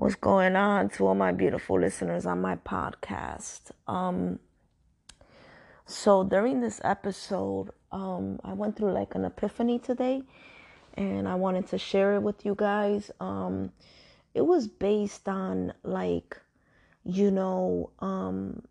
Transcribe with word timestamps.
What's 0.00 0.14
going 0.14 0.54
on 0.54 0.90
to 0.90 1.08
all 1.08 1.16
my 1.16 1.32
beautiful 1.32 1.80
listeners 1.80 2.24
on 2.24 2.40
my 2.40 2.54
podcast? 2.54 3.72
Um, 3.88 4.38
so 5.86 6.22
during 6.22 6.60
this 6.60 6.80
episode, 6.84 7.70
um, 7.90 8.38
I 8.44 8.52
went 8.52 8.76
through 8.76 8.92
like 8.92 9.16
an 9.16 9.24
epiphany 9.24 9.80
today, 9.80 10.22
and 10.94 11.26
I 11.26 11.34
wanted 11.34 11.66
to 11.70 11.78
share 11.78 12.14
it 12.14 12.22
with 12.22 12.46
you 12.46 12.54
guys. 12.56 13.10
Um, 13.18 13.72
it 14.34 14.42
was 14.42 14.68
based 14.68 15.28
on 15.28 15.72
like, 15.82 16.40
you 17.02 17.32
know, 17.32 17.90
um, 17.98 18.62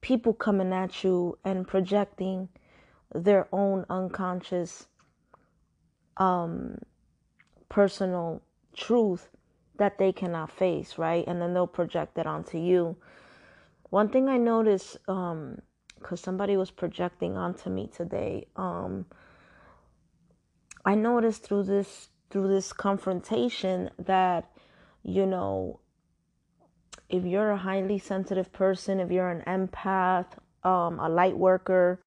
people 0.00 0.32
coming 0.32 0.72
at 0.72 1.04
you 1.04 1.38
and 1.44 1.68
projecting 1.68 2.48
their 3.14 3.46
own 3.52 3.86
unconscious, 3.88 4.88
um, 6.16 6.78
personal 7.68 8.42
truth 8.74 9.28
that 9.78 9.98
they 9.98 10.12
cannot 10.12 10.50
face, 10.50 10.98
right? 10.98 11.24
And 11.26 11.40
then 11.40 11.54
they'll 11.54 11.66
project 11.66 12.18
it 12.18 12.26
onto 12.26 12.58
you. 12.58 12.96
One 13.90 14.08
thing 14.08 14.28
I 14.28 14.36
noticed, 14.36 14.96
um, 15.08 15.60
because 15.98 16.20
somebody 16.20 16.56
was 16.56 16.70
projecting 16.70 17.36
onto 17.36 17.70
me 17.70 17.88
today, 17.94 18.46
um, 18.56 19.06
I 20.84 20.94
noticed 20.94 21.42
through 21.42 21.64
this 21.64 22.08
through 22.30 22.48
this 22.48 22.72
confrontation 22.72 23.90
that, 23.98 24.50
you 25.04 25.26
know, 25.26 25.78
if 27.08 27.24
you're 27.24 27.52
a 27.52 27.56
highly 27.56 27.98
sensitive 27.98 28.52
person, 28.52 28.98
if 28.98 29.10
you're 29.10 29.30
an 29.30 29.42
empath, 29.46 30.26
um, 30.64 30.98
a 30.98 31.08
light 31.08 31.36
worker, 31.36 32.02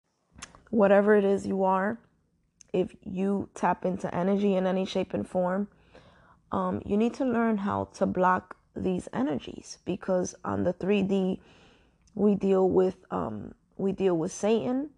whatever 0.72 1.16
it 1.16 1.24
is 1.24 1.48
you 1.48 1.64
are, 1.64 1.98
if 2.74 2.96
you 3.04 3.50
tap 3.56 3.86
into 3.86 4.14
energy 4.14 4.56
in 4.56 4.68
any 4.68 4.86
shape 4.86 5.14
and 5.14 5.28
form, 5.28 5.70
um, 6.52 6.82
you 6.86 6.98
need 6.98 7.14
to 7.16 7.26
learn 7.26 7.58
how 7.58 7.86
to 7.96 8.06
block 8.06 8.58
these 8.76 9.08
energies 9.14 9.80
because 9.86 10.36
on 10.44 10.64
the 10.64 10.74
3D 10.74 11.40
we 12.16 12.36
deal 12.36 12.70
with 12.70 12.98
um, 13.12 13.54
we 13.78 13.92
deal 13.94 14.18
with 14.18 14.32
Satan, 14.32 14.90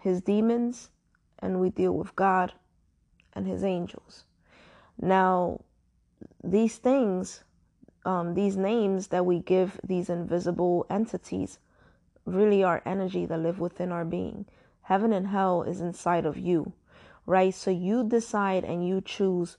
his 0.00 0.20
demons, 0.20 0.90
and 1.38 1.60
we 1.60 1.70
deal 1.70 1.92
with 1.92 2.14
God 2.14 2.52
and 3.32 3.46
his 3.46 3.64
angels. 3.64 4.24
Now, 5.00 5.60
these 6.42 6.76
things, 6.76 7.42
um, 8.04 8.34
these 8.34 8.56
names 8.56 9.08
that 9.08 9.24
we 9.24 9.40
give 9.40 9.80
these 9.82 10.10
invisible 10.10 10.86
entities, 10.90 11.58
really 12.26 12.62
are 12.62 12.82
energy 12.84 13.24
that 13.26 13.38
live 13.38 13.60
within 13.60 13.92
our 13.92 14.04
being. 14.04 14.46
Heaven 14.82 15.12
and 15.12 15.28
hell 15.28 15.62
is 15.62 15.80
inside 15.80 16.26
of 16.26 16.36
you, 16.38 16.72
right? 17.24 17.54
So 17.54 17.70
you 17.70 18.04
decide 18.04 18.64
and 18.64 18.86
you 18.86 19.00
choose 19.00 19.56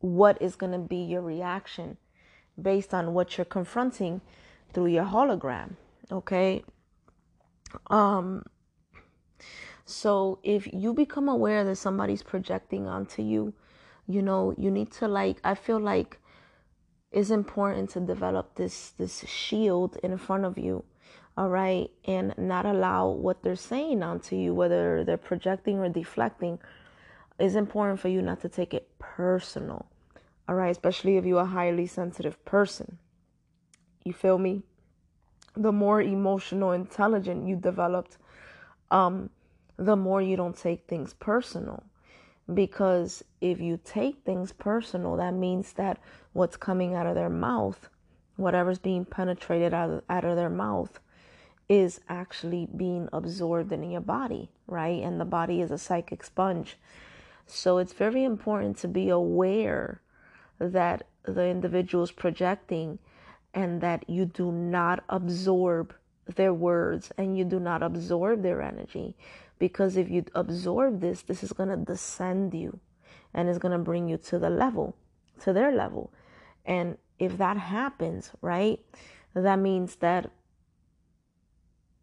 what 0.00 0.40
is 0.40 0.56
going 0.56 0.72
to 0.72 0.78
be 0.78 0.96
your 0.96 1.22
reaction 1.22 1.96
based 2.60 2.92
on 2.94 3.14
what 3.14 3.36
you're 3.36 3.44
confronting 3.44 4.20
through 4.72 4.86
your 4.86 5.04
hologram 5.04 5.72
okay? 6.10 6.64
Um 7.88 8.44
so 9.84 10.38
if 10.42 10.72
you 10.72 10.92
become 10.92 11.28
aware 11.28 11.64
that 11.64 11.76
somebody's 11.76 12.22
projecting 12.22 12.86
onto 12.86 13.22
you 13.22 13.54
you 14.06 14.22
know 14.22 14.54
you 14.56 14.70
need 14.70 14.90
to 14.90 15.08
like 15.08 15.38
i 15.44 15.54
feel 15.54 15.78
like 15.78 16.18
it's 17.10 17.30
important 17.30 17.88
to 17.90 18.00
develop 18.00 18.54
this 18.56 18.90
this 18.98 19.24
shield 19.26 19.96
in 20.02 20.16
front 20.18 20.44
of 20.44 20.58
you 20.58 20.84
all 21.38 21.48
right? 21.48 21.88
And 22.04 22.34
not 22.36 22.66
allow 22.66 23.10
what 23.10 23.44
they're 23.44 23.54
saying 23.54 24.02
onto 24.02 24.34
you 24.34 24.52
whether 24.52 25.04
they're 25.04 25.16
projecting 25.16 25.78
or 25.78 25.88
deflecting 25.88 26.58
it's 27.38 27.54
important 27.54 28.00
for 28.00 28.08
you 28.08 28.22
not 28.22 28.40
to 28.40 28.48
take 28.48 28.74
it 28.74 28.88
personal. 28.98 29.86
All 30.48 30.54
right, 30.54 30.70
especially 30.70 31.16
if 31.16 31.24
you're 31.24 31.42
a 31.42 31.46
highly 31.46 31.86
sensitive 31.86 32.42
person. 32.44 32.98
You 34.04 34.12
feel 34.12 34.38
me? 34.38 34.62
The 35.56 35.72
more 35.72 36.00
emotional 36.00 36.72
intelligent 36.72 37.46
you 37.46 37.56
developed, 37.56 38.16
um, 38.90 39.30
the 39.76 39.96
more 39.96 40.22
you 40.22 40.36
don't 40.36 40.56
take 40.56 40.86
things 40.86 41.14
personal. 41.14 41.82
Because 42.52 43.22
if 43.40 43.60
you 43.60 43.78
take 43.84 44.24
things 44.24 44.52
personal, 44.52 45.16
that 45.16 45.34
means 45.34 45.74
that 45.74 45.98
what's 46.32 46.56
coming 46.56 46.94
out 46.94 47.06
of 47.06 47.14
their 47.14 47.28
mouth, 47.28 47.90
whatever's 48.36 48.78
being 48.78 49.04
penetrated 49.04 49.74
out 49.74 49.90
of, 49.90 50.02
out 50.08 50.24
of 50.24 50.36
their 50.36 50.48
mouth, 50.48 50.98
is 51.68 52.00
actually 52.08 52.66
being 52.74 53.08
absorbed 53.12 53.70
in 53.72 53.90
your 53.90 54.00
body, 54.00 54.48
right? 54.66 55.02
And 55.02 55.20
the 55.20 55.26
body 55.26 55.60
is 55.60 55.70
a 55.70 55.76
psychic 55.76 56.24
sponge. 56.24 56.78
So 57.50 57.78
it's 57.78 57.94
very 57.94 58.24
important 58.24 58.76
to 58.78 58.88
be 58.88 59.08
aware 59.08 60.02
that 60.58 61.04
the 61.24 61.46
individual 61.46 62.04
is 62.04 62.12
projecting 62.12 62.98
and 63.54 63.80
that 63.80 64.08
you 64.08 64.26
do 64.26 64.52
not 64.52 65.02
absorb 65.08 65.94
their 66.26 66.52
words 66.52 67.10
and 67.16 67.38
you 67.38 67.44
do 67.44 67.58
not 67.58 67.82
absorb 67.82 68.42
their 68.42 68.60
energy. 68.60 69.16
Because 69.58 69.96
if 69.96 70.10
you 70.10 70.26
absorb 70.34 71.00
this, 71.00 71.22
this 71.22 71.42
is 71.42 71.52
going 71.52 71.70
to 71.70 71.76
descend 71.76 72.52
you 72.52 72.80
and 73.32 73.48
is 73.48 73.58
going 73.58 73.72
to 73.72 73.78
bring 73.78 74.08
you 74.08 74.18
to 74.18 74.38
the 74.38 74.50
level, 74.50 74.94
to 75.40 75.54
their 75.54 75.72
level. 75.72 76.12
And 76.66 76.98
if 77.18 77.38
that 77.38 77.56
happens, 77.56 78.30
right, 78.42 78.78
that 79.34 79.58
means 79.58 79.96
that, 79.96 80.30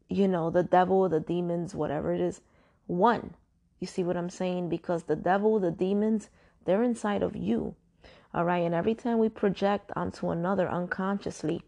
you 0.09 0.27
know, 0.27 0.49
the 0.49 0.63
devil, 0.63 1.07
the 1.07 1.19
demons, 1.19 1.75
whatever 1.75 2.13
it 2.13 2.19
is, 2.19 2.41
won. 2.87 3.35
You 3.85 3.87
see 3.87 4.03
what 4.03 4.17
I'm 4.17 4.31
saying? 4.31 4.69
Because 4.69 5.03
the 5.03 5.15
devil, 5.15 5.59
the 5.59 5.69
demons, 5.69 6.31
they're 6.65 6.81
inside 6.81 7.21
of 7.21 7.35
you. 7.35 7.75
All 8.33 8.43
right. 8.43 8.63
And 8.63 8.73
every 8.73 8.95
time 8.95 9.19
we 9.19 9.29
project 9.29 9.91
onto 9.95 10.31
another 10.31 10.67
unconsciously, 10.67 11.61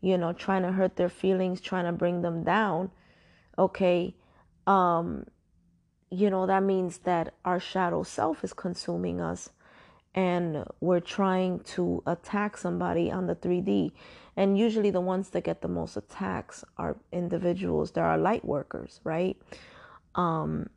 you 0.00 0.16
know, 0.16 0.32
trying 0.32 0.62
to 0.62 0.72
hurt 0.72 0.96
their 0.96 1.10
feelings, 1.10 1.60
trying 1.60 1.84
to 1.84 1.92
bring 1.92 2.22
them 2.22 2.44
down, 2.44 2.90
okay, 3.58 4.16
um, 4.66 5.26
you 6.10 6.30
know, 6.30 6.46
that 6.46 6.62
means 6.62 6.96
that 7.04 7.34
our 7.44 7.60
shadow 7.60 8.02
self 8.04 8.42
is 8.42 8.54
consuming 8.54 9.20
us 9.20 9.50
and 10.14 10.64
we're 10.80 10.98
trying 11.18 11.60
to 11.74 12.02
attack 12.06 12.56
somebody 12.56 13.10
on 13.10 13.26
the 13.26 13.36
3D. 13.36 13.92
And 14.34 14.56
usually 14.56 14.90
the 14.90 15.02
ones 15.02 15.28
that 15.28 15.44
get 15.44 15.60
the 15.60 15.68
most 15.68 15.98
attacks 15.98 16.64
are 16.78 16.96
individuals 17.12 17.90
that 17.90 18.00
are 18.00 18.16
light 18.16 18.46
workers, 18.46 19.00
right? 19.04 19.36
Um, 20.14 20.70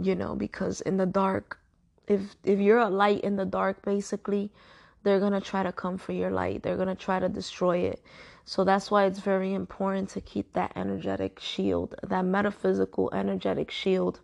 you 0.00 0.14
know, 0.14 0.34
because 0.34 0.80
in 0.82 0.96
the 0.96 1.06
dark, 1.06 1.58
if 2.06 2.36
if 2.44 2.58
you're 2.58 2.78
a 2.78 2.88
light 2.88 3.20
in 3.22 3.36
the 3.36 3.44
dark 3.44 3.82
basically 3.84 4.50
they're 5.02 5.20
going 5.20 5.32
to 5.32 5.40
try 5.40 5.62
to 5.62 5.72
come 5.72 5.98
for 5.98 6.12
your 6.12 6.30
light. 6.30 6.62
They're 6.62 6.76
going 6.76 6.88
to 6.88 6.94
try 6.94 7.18
to 7.18 7.28
destroy 7.28 7.78
it. 7.78 8.02
So 8.46 8.64
that's 8.64 8.90
why 8.90 9.04
it's 9.04 9.18
very 9.18 9.52
important 9.52 10.08
to 10.10 10.20
keep 10.20 10.52
that 10.54 10.72
energetic 10.76 11.40
shield 11.40 11.94
that 12.02 12.24
metaphysical 12.24 13.10
energetic 13.12 13.70
shield 13.70 14.20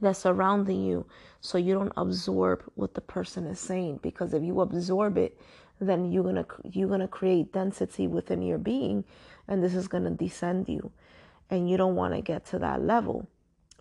that's 0.00 0.20
surrounding 0.20 0.84
you 0.84 1.06
so 1.40 1.58
you 1.58 1.74
don't 1.74 1.92
absorb 1.96 2.62
what 2.74 2.94
the 2.94 3.00
person 3.00 3.46
is 3.46 3.58
saying. 3.58 4.00
Because 4.02 4.34
if 4.34 4.42
you 4.42 4.60
absorb 4.60 5.16
it 5.18 5.38
then 5.80 6.10
you're 6.10 6.22
going 6.22 6.36
to 6.36 6.46
you're 6.64 6.88
going 6.88 7.00
to 7.00 7.08
create 7.08 7.52
density 7.52 8.06
within 8.06 8.40
your 8.40 8.58
being 8.58 9.04
and 9.48 9.62
this 9.62 9.74
is 9.74 9.88
going 9.88 10.04
to 10.04 10.10
descend 10.10 10.68
you. 10.68 10.90
And 11.50 11.70
you 11.70 11.76
don't 11.76 11.94
want 11.94 12.14
to 12.14 12.20
get 12.20 12.46
to 12.46 12.58
that 12.60 12.82
level 12.82 13.28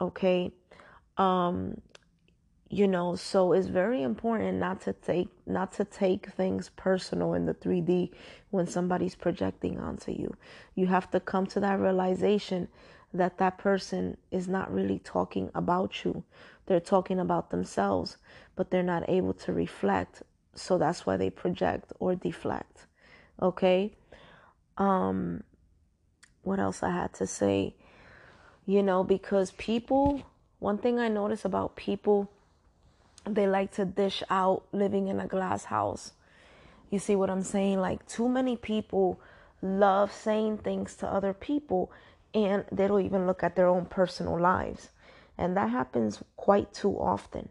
okay 0.01 0.51
um 1.17 1.79
you 2.69 2.87
know 2.87 3.15
so 3.15 3.53
it's 3.53 3.67
very 3.67 4.01
important 4.01 4.57
not 4.57 4.81
to 4.81 4.91
take 4.93 5.29
not 5.45 5.71
to 5.71 5.85
take 5.85 6.27
things 6.31 6.69
personal 6.75 7.33
in 7.33 7.45
the 7.45 7.53
3d 7.53 8.11
when 8.51 8.65
somebody's 8.67 9.15
projecting 9.15 9.79
onto 9.79 10.11
you. 10.11 10.35
You 10.75 10.87
have 10.87 11.09
to 11.11 11.19
come 11.19 11.45
to 11.47 11.59
that 11.59 11.79
realization 11.79 12.67
that 13.13 13.37
that 13.37 13.57
person 13.57 14.17
is 14.31 14.47
not 14.47 14.73
really 14.73 14.99
talking 14.99 15.49
about 15.55 16.03
you. 16.03 16.23
They're 16.65 16.79
talking 16.79 17.19
about 17.19 17.49
themselves 17.51 18.17
but 18.55 18.71
they're 18.71 18.83
not 18.83 19.07
able 19.09 19.33
to 19.33 19.53
reflect 19.53 20.23
so 20.55 20.77
that's 20.77 21.05
why 21.05 21.17
they 21.17 21.29
project 21.29 21.91
or 21.99 22.15
deflect 22.15 22.87
okay? 23.41 23.93
Um 24.77 25.43
what 26.43 26.59
else 26.59 26.83
i 26.83 26.89
had 26.89 27.13
to 27.15 27.27
say? 27.27 27.75
You 28.65 28.81
know 28.83 29.03
because 29.03 29.51
people 29.51 30.23
one 30.65 30.77
thing 30.77 30.99
i 30.99 31.07
notice 31.07 31.45
about 31.45 31.75
people 31.75 32.17
they 33.25 33.47
like 33.47 33.71
to 33.73 33.85
dish 33.85 34.23
out 34.29 34.63
living 34.71 35.07
in 35.07 35.19
a 35.19 35.27
glass 35.27 35.65
house. 35.65 36.13
You 36.89 36.99
see 36.99 37.15
what 37.15 37.29
I'm 37.29 37.41
saying? 37.41 37.79
Like, 37.79 38.07
too 38.07 38.29
many 38.29 38.55
people 38.55 39.19
love 39.61 40.11
saying 40.11 40.59
things 40.59 40.95
to 40.97 41.07
other 41.07 41.33
people 41.33 41.91
and 42.33 42.65
they 42.71 42.87
don't 42.87 43.05
even 43.05 43.25
look 43.25 43.43
at 43.43 43.55
their 43.55 43.67
own 43.67 43.85
personal 43.85 44.39
lives. 44.39 44.89
And 45.37 45.57
that 45.57 45.69
happens 45.69 46.23
quite 46.37 46.73
too 46.73 46.91
often, 46.91 47.49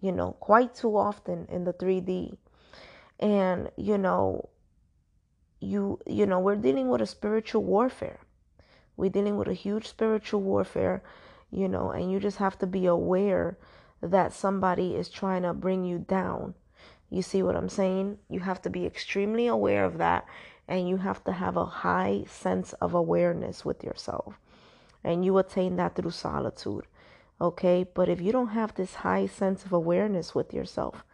you 0.00 0.12
know, 0.12 0.32
quite 0.40 0.74
too 0.74 0.96
often 0.96 1.46
in 1.50 1.64
the 1.64 1.72
3D. 1.72 2.36
And, 3.18 3.70
you 3.76 3.98
know, 3.98 4.48
you 5.60 6.00
you 6.06 6.24
know, 6.24 6.40
we're 6.40 6.56
dealing 6.56 6.88
with 6.88 7.02
a 7.02 7.06
spiritual 7.06 7.62
warfare. 7.62 8.20
We're 8.96 9.10
dealing 9.10 9.36
with 9.36 9.48
a 9.48 9.54
huge 9.54 9.86
spiritual 9.86 10.40
warfare, 10.40 11.02
you 11.50 11.68
know, 11.68 11.90
and 11.90 12.10
you 12.10 12.20
just 12.20 12.38
have 12.38 12.58
to 12.58 12.66
be 12.66 12.86
aware 12.86 13.58
that 14.02 14.32
somebody 14.32 14.94
is 14.94 15.08
trying 15.08 15.42
to 15.42 15.52
bring 15.52 15.84
you 15.84 15.98
down. 15.98 16.54
You 17.10 17.22
see 17.22 17.42
what 17.42 17.56
I'm 17.56 17.68
saying? 17.68 18.18
You 18.28 18.40
have 18.40 18.62
to 18.62 18.70
be 18.70 18.86
extremely 18.86 19.46
aware 19.46 19.84
of 19.84 19.98
that 19.98 20.26
and 20.68 20.88
you 20.88 20.98
have 20.98 21.22
to 21.24 21.32
have 21.32 21.56
a 21.56 21.64
high 21.64 22.24
sense 22.28 22.72
of 22.74 22.94
awareness 22.94 23.64
with 23.64 23.82
yourself. 23.82 24.38
And 25.02 25.24
you 25.24 25.36
attain 25.38 25.76
that 25.76 25.96
through 25.96 26.12
solitude. 26.12 26.84
Okay? 27.40 27.84
But 27.92 28.08
if 28.08 28.20
you 28.20 28.30
don't 28.30 28.50
have 28.50 28.74
this 28.74 28.94
high 28.94 29.26
sense 29.26 29.64
of 29.64 29.72
awareness 29.72 30.34
with 30.34 30.54
yourself, 30.54 31.04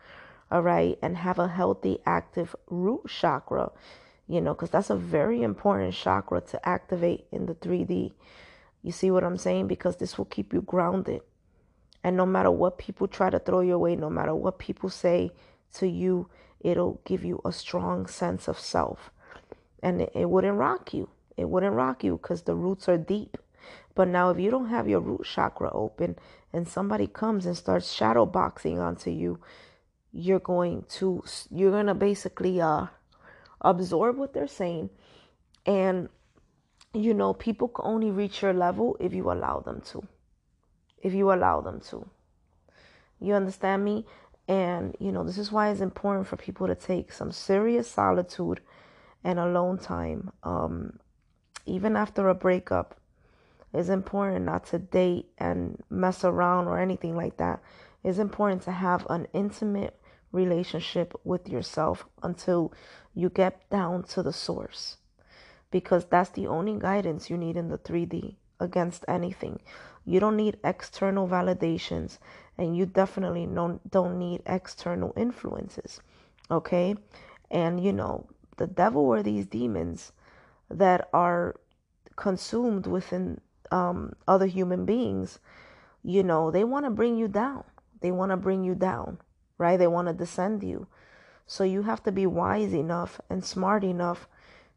all 0.50 0.62
right, 0.62 0.98
and 1.00 1.16
have 1.16 1.38
a 1.38 1.48
healthy, 1.48 1.98
active 2.04 2.54
root 2.68 3.08
chakra, 3.08 3.72
you 4.28 4.40
know, 4.40 4.52
because 4.52 4.70
that's 4.70 4.90
a 4.90 4.96
very 4.96 5.42
important 5.42 5.94
chakra 5.94 6.40
to 6.42 6.68
activate 6.68 7.26
in 7.32 7.46
the 7.46 7.54
3D. 7.54 8.12
You 8.86 8.92
see 8.92 9.10
what 9.10 9.24
I'm 9.24 9.36
saying? 9.36 9.66
Because 9.66 9.96
this 9.96 10.16
will 10.16 10.26
keep 10.26 10.52
you 10.52 10.62
grounded. 10.62 11.22
And 12.04 12.16
no 12.16 12.24
matter 12.24 12.52
what 12.52 12.78
people 12.78 13.08
try 13.08 13.30
to 13.30 13.40
throw 13.40 13.58
your 13.58 13.80
way, 13.80 13.96
no 13.96 14.08
matter 14.08 14.32
what 14.32 14.60
people 14.60 14.90
say 14.90 15.32
to 15.72 15.88
you, 15.88 16.28
it'll 16.60 17.00
give 17.04 17.24
you 17.24 17.40
a 17.44 17.50
strong 17.50 18.06
sense 18.06 18.46
of 18.46 18.60
self. 18.60 19.10
And 19.82 20.02
it, 20.02 20.12
it 20.14 20.30
wouldn't 20.30 20.56
rock 20.56 20.94
you. 20.94 21.08
It 21.36 21.48
wouldn't 21.48 21.74
rock 21.74 22.04
you 22.04 22.16
because 22.16 22.42
the 22.42 22.54
roots 22.54 22.88
are 22.88 22.96
deep. 22.96 23.36
But 23.96 24.06
now, 24.06 24.30
if 24.30 24.38
you 24.38 24.52
don't 24.52 24.68
have 24.68 24.88
your 24.88 25.00
root 25.00 25.24
chakra 25.24 25.68
open 25.72 26.16
and 26.52 26.68
somebody 26.68 27.08
comes 27.08 27.44
and 27.44 27.56
starts 27.56 27.92
shadow 27.92 28.24
boxing 28.24 28.78
onto 28.78 29.10
you, 29.10 29.40
you're 30.12 30.38
going 30.38 30.84
to 30.90 31.24
you're 31.50 31.72
going 31.72 31.86
to 31.86 31.94
basically 31.94 32.60
uh 32.60 32.86
absorb 33.62 34.16
what 34.16 34.32
they're 34.32 34.46
saying 34.46 34.90
and 35.66 36.08
you 36.96 37.14
know 37.14 37.34
people 37.34 37.68
can 37.68 37.84
only 37.84 38.10
reach 38.10 38.42
your 38.42 38.52
level 38.52 38.96
if 39.00 39.12
you 39.12 39.30
allow 39.30 39.60
them 39.60 39.80
to. 39.92 40.06
If 41.02 41.12
you 41.12 41.32
allow 41.32 41.60
them 41.60 41.80
to. 41.90 42.08
You 43.20 43.34
understand 43.34 43.84
me? 43.84 44.06
And 44.48 44.96
you 44.98 45.12
know 45.12 45.24
this 45.24 45.38
is 45.38 45.50
why 45.50 45.70
it's 45.70 45.80
important 45.80 46.26
for 46.26 46.36
people 46.36 46.66
to 46.66 46.74
take 46.74 47.12
some 47.12 47.32
serious 47.32 47.90
solitude 47.90 48.60
and 49.24 49.38
alone 49.38 49.78
time. 49.78 50.30
Um 50.42 50.98
even 51.66 51.96
after 51.96 52.28
a 52.28 52.34
breakup 52.34 53.00
it's 53.74 53.88
important 53.88 54.44
not 54.44 54.64
to 54.66 54.78
date 54.78 55.26
and 55.36 55.82
mess 55.90 56.24
around 56.24 56.68
or 56.68 56.78
anything 56.78 57.16
like 57.16 57.36
that. 57.38 57.60
It's 58.04 58.18
important 58.18 58.62
to 58.62 58.72
have 58.72 59.06
an 59.10 59.26
intimate 59.32 60.00
relationship 60.32 61.12
with 61.24 61.48
yourself 61.48 62.06
until 62.22 62.72
you 63.14 63.28
get 63.28 63.68
down 63.68 64.04
to 64.04 64.22
the 64.22 64.32
source 64.32 64.96
because 65.70 66.04
that's 66.06 66.30
the 66.30 66.46
only 66.46 66.78
guidance 66.78 67.30
you 67.30 67.36
need 67.36 67.56
in 67.56 67.68
the 67.68 67.78
3D 67.78 68.36
against 68.60 69.04
anything. 69.08 69.60
You 70.04 70.20
don't 70.20 70.36
need 70.36 70.58
external 70.64 71.28
validations 71.28 72.18
and 72.56 72.76
you 72.76 72.86
definitely 72.86 73.46
don't, 73.46 74.18
need 74.18 74.42
external 74.46 75.12
influences. 75.16 76.00
Okay? 76.50 76.94
And 77.50 77.82
you 77.82 77.92
know, 77.92 78.28
the 78.56 78.66
devil 78.66 79.02
or 79.02 79.22
these 79.22 79.46
demons 79.46 80.12
that 80.70 81.08
are 81.12 81.56
consumed 82.16 82.86
within 82.86 83.40
um, 83.70 84.14
other 84.26 84.46
human 84.46 84.84
beings, 84.84 85.38
you 86.02 86.22
know, 86.22 86.50
they 86.50 86.64
want 86.64 86.86
to 86.86 86.90
bring 86.90 87.16
you 87.16 87.28
down. 87.28 87.64
They 88.00 88.10
want 88.10 88.30
to 88.30 88.36
bring 88.36 88.64
you 88.64 88.74
down 88.74 89.18
right? 89.58 89.78
They 89.78 89.86
want 89.86 90.08
to 90.08 90.14
descend 90.14 90.62
you. 90.62 90.86
So 91.46 91.64
you 91.64 91.82
have 91.82 92.02
to 92.04 92.12
be 92.12 92.26
wise 92.26 92.72
enough 92.72 93.20
and 93.30 93.44
smart 93.44 93.84
enough 93.84 94.28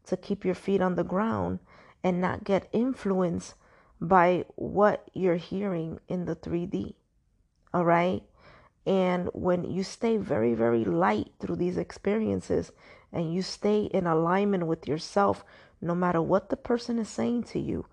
to 0.06 0.16
keep 0.16 0.44
your 0.44 0.54
feet 0.54 0.80
on 0.80 0.94
the 0.94 1.04
ground 1.04 1.58
and 2.02 2.20
not 2.20 2.44
get 2.44 2.68
influenced 2.72 3.54
by 4.00 4.44
what 4.56 5.08
you're 5.12 5.36
hearing 5.36 6.00
in 6.08 6.24
the 6.24 6.34
3D. 6.34 6.94
All 7.74 7.84
right? 7.84 8.22
And 8.86 9.28
when 9.34 9.64
you 9.64 9.82
stay 9.82 10.16
very, 10.16 10.54
very 10.54 10.84
light 10.84 11.32
through 11.38 11.56
these 11.56 11.76
experiences 11.76 12.72
and 13.12 13.32
you 13.32 13.42
stay 13.42 13.82
in 13.82 14.06
alignment 14.06 14.66
with 14.66 14.88
yourself, 14.88 15.44
no 15.80 15.94
matter 15.94 16.22
what 16.22 16.48
the 16.48 16.56
person 16.56 16.98
is 16.98 17.08
saying 17.08 17.44
to 17.44 17.58
you, 17.58 17.86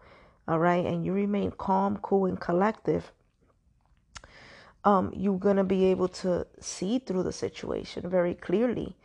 all 0.48 0.60
right, 0.60 0.86
and 0.86 1.06
you 1.06 1.12
remain 1.12 1.52
calm, 1.52 1.98
cool, 1.98 2.26
and 2.26 2.40
collective, 2.40 3.12
um, 4.86 5.12
you're 5.14 5.38
going 5.38 5.58
to 5.58 5.66
be 5.66 5.86
able 5.86 6.08
to 6.08 6.48
see 6.62 7.00
through 7.00 7.24
the 7.24 7.34
situation 7.34 8.10
very 8.10 8.34
clearly. 8.34 8.96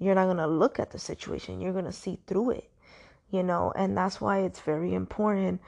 You're 0.00 0.14
not 0.14 0.24
going 0.24 0.38
to 0.38 0.46
look 0.46 0.80
at 0.80 0.90
the 0.90 0.98
situation, 0.98 1.60
you're 1.60 1.74
going 1.74 1.84
to 1.84 1.92
see 1.92 2.18
through 2.26 2.50
it, 2.52 2.70
you 3.30 3.42
know, 3.42 3.72
and 3.76 3.96
that's 3.96 4.20
why 4.20 4.38
it's 4.40 4.60
very 4.60 4.94
important, 4.94 5.60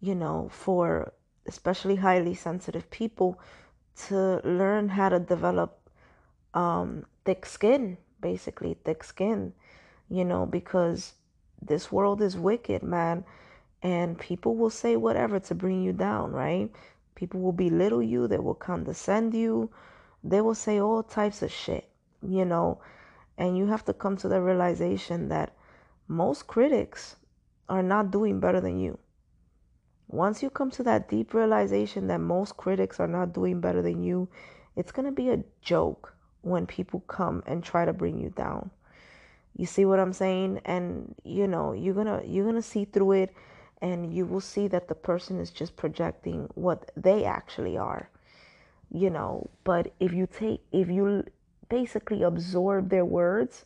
you 0.00 0.14
know, 0.14 0.48
for 0.52 1.14
especially 1.46 1.96
highly 1.96 2.34
sensitive 2.34 2.90
people 2.90 3.40
to 4.08 4.40
learn 4.44 4.90
how 4.90 5.08
to 5.08 5.18
develop 5.18 5.80
um, 6.54 7.06
thick 7.24 7.46
skin, 7.46 7.96
basically, 8.20 8.76
thick 8.84 9.02
skin, 9.02 9.52
you 10.10 10.26
know, 10.26 10.44
because 10.44 11.14
this 11.62 11.90
world 11.90 12.20
is 12.20 12.36
wicked, 12.36 12.82
man. 12.82 13.24
And 13.82 14.18
people 14.18 14.56
will 14.56 14.70
say 14.70 14.96
whatever 14.96 15.40
to 15.40 15.54
bring 15.54 15.82
you 15.82 15.92
down, 15.94 16.32
right? 16.32 16.70
People 17.14 17.40
will 17.40 17.52
belittle 17.52 18.02
you, 18.02 18.28
they 18.28 18.38
will 18.38 18.54
condescend 18.54 19.32
you, 19.34 19.70
they 20.22 20.42
will 20.42 20.54
say 20.54 20.78
all 20.78 21.02
types 21.02 21.40
of 21.40 21.50
shit, 21.50 21.88
you 22.22 22.44
know. 22.44 22.78
And 23.40 23.56
you 23.56 23.66
have 23.66 23.84
to 23.86 23.94
come 23.94 24.16
to 24.18 24.28
the 24.28 24.40
realization 24.40 25.28
that 25.30 25.56
most 26.06 26.46
critics 26.46 27.16
are 27.68 27.82
not 27.82 28.10
doing 28.10 28.38
better 28.38 28.60
than 28.60 28.78
you. 28.78 28.98
Once 30.08 30.42
you 30.42 30.50
come 30.50 30.70
to 30.72 30.82
that 30.82 31.08
deep 31.08 31.32
realization 31.32 32.06
that 32.08 32.20
most 32.20 32.56
critics 32.56 33.00
are 33.00 33.08
not 33.08 33.32
doing 33.32 33.60
better 33.60 33.80
than 33.80 34.02
you, 34.02 34.28
it's 34.76 34.92
going 34.92 35.06
to 35.06 35.12
be 35.12 35.30
a 35.30 35.42
joke 35.62 36.14
when 36.42 36.66
people 36.66 37.00
come 37.08 37.42
and 37.46 37.64
try 37.64 37.86
to 37.86 37.92
bring 37.94 38.20
you 38.20 38.28
down. 38.28 38.70
You 39.56 39.64
see 39.66 39.86
what 39.86 39.98
I'm 39.98 40.12
saying? 40.12 40.60
And 40.66 41.14
you 41.24 41.46
know, 41.48 41.72
you're 41.72 41.94
going 41.94 42.06
to 42.06 42.22
you're 42.26 42.44
going 42.44 42.62
to 42.62 42.62
see 42.62 42.84
through 42.84 43.12
it 43.12 43.34
and 43.80 44.14
you 44.14 44.26
will 44.26 44.40
see 44.42 44.68
that 44.68 44.88
the 44.88 44.94
person 44.94 45.40
is 45.40 45.50
just 45.50 45.76
projecting 45.76 46.48
what 46.54 46.92
they 46.96 47.24
actually 47.24 47.78
are 47.78 48.10
you 48.90 49.08
know 49.08 49.48
but 49.64 49.92
if 50.00 50.12
you 50.12 50.26
take 50.26 50.60
if 50.72 50.88
you 50.88 51.24
basically 51.70 52.22
absorb 52.22 52.90
their 52.90 53.04
words 53.04 53.64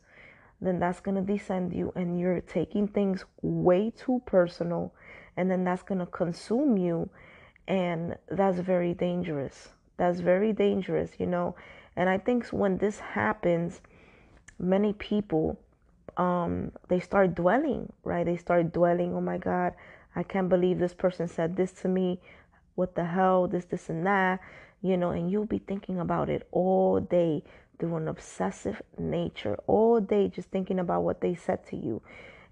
then 0.60 0.78
that's 0.78 1.00
going 1.00 1.16
to 1.16 1.32
descend 1.32 1.72
you 1.74 1.92
and 1.96 2.18
you're 2.18 2.40
taking 2.40 2.86
things 2.86 3.24
way 3.42 3.90
too 3.90 4.22
personal 4.24 4.94
and 5.36 5.50
then 5.50 5.64
that's 5.64 5.82
going 5.82 5.98
to 5.98 6.06
consume 6.06 6.78
you 6.78 7.08
and 7.66 8.16
that's 8.30 8.60
very 8.60 8.94
dangerous 8.94 9.70
that's 9.96 10.20
very 10.20 10.52
dangerous 10.52 11.10
you 11.18 11.26
know 11.26 11.56
and 11.96 12.08
i 12.08 12.16
think 12.16 12.46
when 12.48 12.78
this 12.78 13.00
happens 13.00 13.80
many 14.58 14.92
people 14.92 15.58
um 16.16 16.70
they 16.88 17.00
start 17.00 17.34
dwelling 17.34 17.92
right 18.04 18.26
they 18.26 18.36
start 18.36 18.72
dwelling 18.72 19.12
oh 19.14 19.20
my 19.20 19.38
god 19.38 19.74
I 20.16 20.22
can't 20.22 20.48
believe 20.48 20.78
this 20.78 20.94
person 20.94 21.28
said 21.28 21.56
this 21.56 21.72
to 21.82 21.88
me. 21.88 22.20
What 22.74 22.94
the 22.94 23.04
hell? 23.04 23.48
This, 23.48 23.64
this, 23.64 23.88
and 23.88 24.06
that. 24.06 24.40
You 24.84 24.98
know, 24.98 25.12
and 25.12 25.30
you'll 25.30 25.46
be 25.46 25.60
thinking 25.60 25.98
about 25.98 26.28
it 26.28 26.46
all 26.52 27.00
day 27.00 27.42
through 27.78 27.96
an 27.96 28.06
obsessive 28.06 28.82
nature, 28.98 29.58
all 29.66 29.98
day 29.98 30.28
just 30.28 30.50
thinking 30.50 30.78
about 30.78 31.02
what 31.04 31.22
they 31.22 31.34
said 31.34 31.66
to 31.68 31.76
you. 31.76 32.02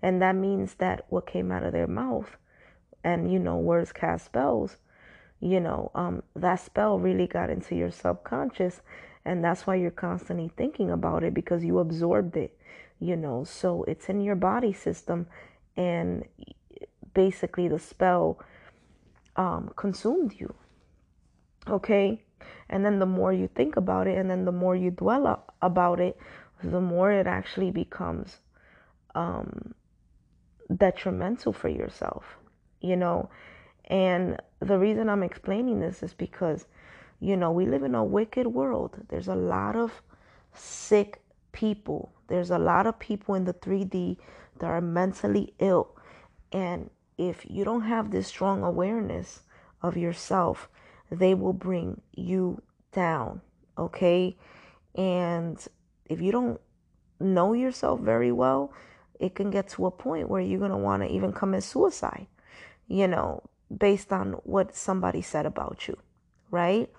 And 0.01 0.23
that 0.23 0.35
means 0.35 0.77
that 0.77 1.05
what 1.11 1.27
came 1.27 1.53
out 1.53 1.62
of 1.62 1.73
their 1.73 1.87
mouth, 1.87 2.39
and 3.05 3.31
you 3.31 3.39
know, 3.39 3.59
words 3.59 3.93
cast 3.93 4.25
spells, 4.25 4.79
you 5.41 5.61
know, 5.61 5.91
um, 5.95 6.23
that 6.35 6.57
spell 6.57 6.99
really 6.99 7.27
got 7.27 7.51
into 7.51 7.75
your 7.75 7.91
subconscious. 7.91 8.81
And 9.25 9.45
that's 9.45 9.67
why 9.67 9.75
you're 9.75 9.91
constantly 9.91 10.51
thinking 10.57 10.91
about 10.91 11.23
it 11.25 11.35
because 11.35 11.62
you 11.65 11.81
absorbed 11.81 12.37
it, 12.37 12.59
you 12.99 13.15
know. 13.15 13.45
So 13.45 13.85
it's 13.85 14.09
in 14.09 14.23
your 14.23 14.37
body 14.37 14.73
system 14.73 15.27
and 15.77 16.25
basically 17.12 17.69
the 17.69 17.79
spell 17.79 18.41
um, 19.37 19.71
consumed 19.77 20.35
you. 20.39 20.55
Okay? 21.69 22.23
And 22.69 22.85
then 22.85 22.99
the 22.99 23.07
more 23.07 23.33
you 23.33 23.49
think 23.49 23.76
about 23.76 24.07
it 24.07 24.19
and 24.19 24.31
then 24.31 24.45
the 24.45 24.52
more 24.52 24.75
you 24.75 24.90
dwell 24.90 25.45
about 25.61 26.00
it, 26.00 26.16
the 26.62 26.81
more 26.81 27.12
it 27.12 27.26
actually 27.26 27.71
becomes 27.71 28.38
um, 29.14 29.75
detrimental 30.75 31.52
for 31.52 31.69
yourself, 31.69 32.25
you 32.81 32.97
know. 32.97 33.28
And 33.87 34.40
the 34.61 34.78
reason 34.78 35.09
I'm 35.09 35.23
explaining 35.23 35.81
this 35.81 36.02
is 36.02 36.14
because, 36.14 36.66
you 37.21 37.37
know, 37.37 37.50
we 37.50 37.66
live 37.66 37.83
in 37.83 37.95
a 37.95 38.04
wicked 38.04 38.47
world. 38.47 38.97
There's 39.09 39.28
a 39.28 39.35
lot 39.35 39.76
of 39.76 40.02
sick 40.54 41.21
people, 41.52 42.12
there's 42.28 42.50
a 42.50 42.59
lot 42.59 42.87
of 42.87 42.99
people 42.99 43.35
in 43.35 43.45
the 43.45 43.54
3D 43.54 44.16
that 44.59 44.66
are 44.66 44.81
mentally 44.81 45.52
ill. 45.59 45.95
And 46.52 46.90
if 47.19 47.45
you 47.49 47.64
don't 47.64 47.83
have 47.83 48.11
this 48.11 48.28
strong 48.28 48.62
awareness 48.62 49.42
of 49.83 49.97
yourself, 49.97 50.69
they 51.12 51.35
will 51.35 51.52
bring 51.52 52.00
you 52.12 52.62
down. 52.92 53.40
Okay. 53.76 54.37
And 54.95 55.64
if 56.07 56.21
you 56.21 56.33
don't 56.33 56.61
know 57.21 57.52
yourself 57.52 58.00
very 58.00 58.33
well, 58.33 58.73
it 59.21 59.35
can 59.35 59.50
get 59.50 59.69
to 59.69 59.87
a 59.87 59.90
point 59.90 60.28
where 60.28 60.40
you're 60.40 60.59
going 60.59 60.71
to 60.71 60.76
want 60.76 61.02
to 61.02 61.09
even 61.09 61.33
commit 61.33 61.62
suicide, 61.62 62.26
you 62.88 63.07
know, 63.07 63.42
based 63.76 64.12
on 64.12 64.33
what 64.45 64.75
somebody 64.75 65.23
said 65.23 65.47
about 65.47 65.87
you. 65.87 65.97
Right. 66.50 66.90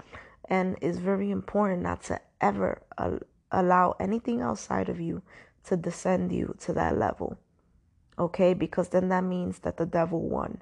And 0.50 0.78
it's 0.82 0.98
very 1.00 1.32
important 1.32 1.82
not 1.82 2.04
to 2.04 2.22
ever 2.40 2.82
allow 3.52 3.96
anything 4.00 4.42
outside 4.42 4.90
of 4.90 5.00
you 5.00 5.22
to 5.66 5.78
descend 5.78 6.32
you 6.32 6.56
to 6.60 6.74
that 6.74 6.98
level. 6.98 7.38
Okay? 8.18 8.54
Because 8.54 8.90
then 8.90 9.10
that 9.10 9.24
means 9.24 9.60
that 9.60 9.78
the 9.78 9.86
devil 9.86 10.22
won. 10.22 10.62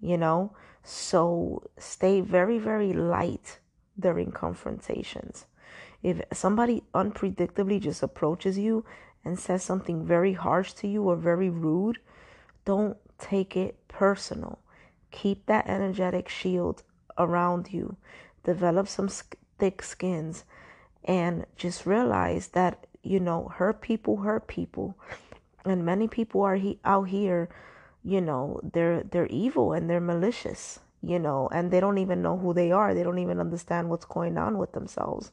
You 0.00 0.16
know? 0.16 0.52
So 0.82 1.62
stay 1.78 2.20
very, 2.20 2.58
very 2.58 2.92
light 2.92 3.58
during 3.98 4.30
confrontations. 4.30 5.46
If 6.02 6.20
somebody 6.32 6.84
unpredictably 6.94 7.80
just 7.80 8.02
approaches 8.02 8.58
you 8.58 8.84
and 9.24 9.38
says 9.38 9.62
something 9.62 10.06
very 10.06 10.34
harsh 10.34 10.72
to 10.74 10.86
you 10.86 11.02
or 11.02 11.16
very 11.16 11.50
rude, 11.50 11.98
don't 12.64 12.96
take 13.18 13.56
it 13.56 13.76
personal. 13.88 14.60
Keep 15.10 15.46
that 15.46 15.66
energetic 15.66 16.28
shield 16.28 16.82
around 17.18 17.72
you. 17.72 17.96
Develop 18.44 18.86
some 18.86 19.08
thick 19.58 19.82
skins 19.82 20.44
and 21.04 21.46
just 21.56 21.86
realize 21.86 22.48
that, 22.48 22.86
you 23.02 23.18
know, 23.18 23.48
hurt 23.48 23.80
people 23.80 24.18
hurt 24.18 24.46
people. 24.46 24.96
And 25.64 25.84
many 25.84 26.06
people 26.06 26.42
are 26.42 26.56
he- 26.56 26.78
out 26.84 27.08
here, 27.08 27.48
you 28.06 28.20
know, 28.20 28.60
they're 28.62 29.02
they're 29.02 29.26
evil 29.26 29.72
and 29.72 29.90
they're 29.90 30.00
malicious, 30.00 30.78
you 31.02 31.18
know, 31.18 31.48
and 31.50 31.72
they 31.72 31.80
don't 31.80 31.98
even 31.98 32.22
know 32.22 32.38
who 32.38 32.54
they 32.54 32.70
are. 32.70 32.94
They 32.94 33.02
don't 33.02 33.18
even 33.18 33.40
understand 33.40 33.90
what's 33.90 34.04
going 34.04 34.38
on 34.38 34.58
with 34.58 34.72
themselves. 34.72 35.32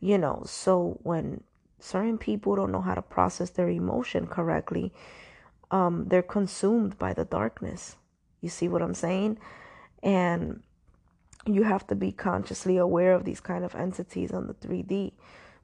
You 0.00 0.18
know, 0.18 0.42
so 0.44 0.98
when 1.02 1.42
certain 1.80 2.18
people 2.18 2.56
don't 2.56 2.72
know 2.72 2.82
how 2.82 2.94
to 2.94 3.00
process 3.00 3.48
their 3.48 3.70
emotion 3.70 4.26
correctly, 4.26 4.92
um, 5.70 6.04
they're 6.08 6.20
consumed 6.22 6.98
by 6.98 7.14
the 7.14 7.24
darkness. 7.24 7.96
You 8.42 8.50
see 8.50 8.68
what 8.68 8.82
I'm 8.82 8.92
saying? 8.92 9.38
And 10.02 10.62
you 11.46 11.62
have 11.62 11.86
to 11.86 11.94
be 11.94 12.12
consciously 12.12 12.76
aware 12.76 13.14
of 13.14 13.24
these 13.24 13.40
kind 13.40 13.64
of 13.64 13.74
entities 13.74 14.30
on 14.30 14.46
the 14.46 14.54
3D 14.54 15.12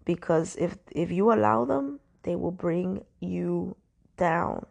because 0.06 0.56
if 0.56 0.78
if 0.90 1.10
you 1.10 1.34
allow 1.34 1.66
them, 1.66 2.00
they 2.22 2.34
will 2.34 2.50
bring 2.66 3.04
you 3.20 3.76
down. 4.16 4.64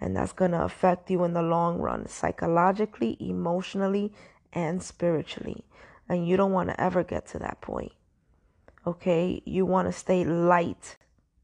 And 0.00 0.16
that's 0.16 0.32
going 0.32 0.52
to 0.52 0.62
affect 0.62 1.10
you 1.10 1.24
in 1.24 1.32
the 1.32 1.42
long 1.42 1.78
run, 1.78 2.06
psychologically, 2.06 3.16
emotionally, 3.20 4.12
and 4.52 4.82
spiritually. 4.82 5.64
And 6.08 6.26
you 6.26 6.36
don't 6.36 6.52
want 6.52 6.70
to 6.70 6.80
ever 6.80 7.02
get 7.02 7.26
to 7.28 7.38
that 7.40 7.60
point. 7.60 7.92
Okay? 8.86 9.42
You 9.44 9.66
want 9.66 9.88
to 9.88 9.92
stay 9.92 10.24
light 10.24 10.96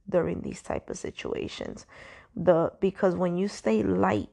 during 0.09 0.43
these 0.43 0.63
type 0.63 0.89
of 0.89 0.97
situations. 0.97 1.87
The 2.37 2.73
because 2.81 3.15
when 3.15 3.37
you 3.37 3.49
stay 3.49 3.83
light 3.83 4.29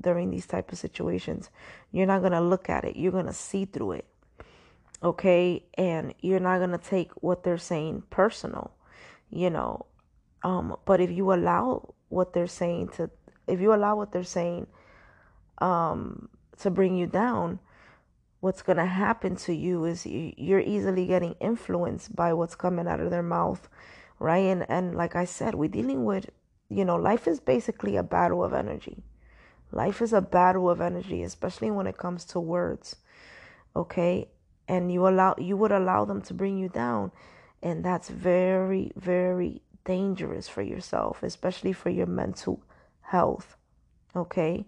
during 0.00 0.30
these 0.30 0.46
type 0.46 0.72
of 0.72 0.78
situations, 0.78 1.50
you're 1.90 2.06
not 2.06 2.20
going 2.20 2.32
to 2.32 2.40
look 2.40 2.68
at 2.68 2.84
it. 2.84 2.96
You're 2.96 3.12
going 3.12 3.26
to 3.26 3.32
see 3.32 3.64
through 3.64 3.92
it. 3.92 4.06
Okay? 5.02 5.64
And 5.74 6.14
you're 6.20 6.40
not 6.40 6.58
going 6.58 6.70
to 6.70 6.78
take 6.78 7.12
what 7.22 7.44
they're 7.44 7.58
saying 7.58 8.04
personal, 8.10 8.72
you 9.30 9.50
know. 9.50 9.86
Um 10.42 10.76
but 10.84 11.00
if 11.00 11.10
you 11.10 11.32
allow 11.32 11.94
what 12.08 12.32
they're 12.32 12.46
saying 12.46 12.88
to 12.96 13.10
if 13.46 13.60
you 13.60 13.72
allow 13.74 13.96
what 13.96 14.12
they're 14.12 14.24
saying 14.24 14.66
um 15.58 16.28
to 16.58 16.70
bring 16.70 16.96
you 16.96 17.06
down, 17.06 17.58
what's 18.40 18.62
going 18.62 18.76
to 18.76 18.86
happen 18.86 19.36
to 19.36 19.54
you 19.54 19.84
is 19.84 20.06
you're 20.06 20.60
easily 20.60 21.06
getting 21.06 21.34
influenced 21.40 22.14
by 22.14 22.32
what's 22.32 22.54
coming 22.54 22.86
out 22.86 23.00
of 23.00 23.10
their 23.10 23.22
mouth, 23.22 23.68
right? 24.18 24.38
And 24.38 24.68
and 24.68 24.94
like 24.94 25.16
I 25.16 25.24
said, 25.24 25.54
we're 25.54 25.68
dealing 25.68 26.04
with, 26.04 26.30
you 26.68 26.84
know, 26.84 26.96
life 26.96 27.26
is 27.26 27.40
basically 27.40 27.96
a 27.96 28.02
battle 28.02 28.44
of 28.44 28.52
energy. 28.52 29.02
Life 29.72 30.00
is 30.00 30.12
a 30.12 30.20
battle 30.20 30.70
of 30.70 30.80
energy, 30.80 31.22
especially 31.22 31.70
when 31.70 31.86
it 31.86 31.98
comes 31.98 32.24
to 32.26 32.40
words. 32.40 32.96
Okay? 33.74 34.28
And 34.68 34.92
you 34.92 35.06
allow 35.06 35.34
you 35.38 35.56
would 35.56 35.72
allow 35.72 36.04
them 36.04 36.22
to 36.22 36.34
bring 36.34 36.58
you 36.58 36.68
down, 36.68 37.12
and 37.62 37.84
that's 37.84 38.08
very 38.08 38.92
very 38.96 39.62
dangerous 39.84 40.48
for 40.48 40.62
yourself, 40.62 41.22
especially 41.22 41.72
for 41.72 41.90
your 41.90 42.06
mental 42.06 42.60
health. 43.06 43.56
Okay? 44.14 44.66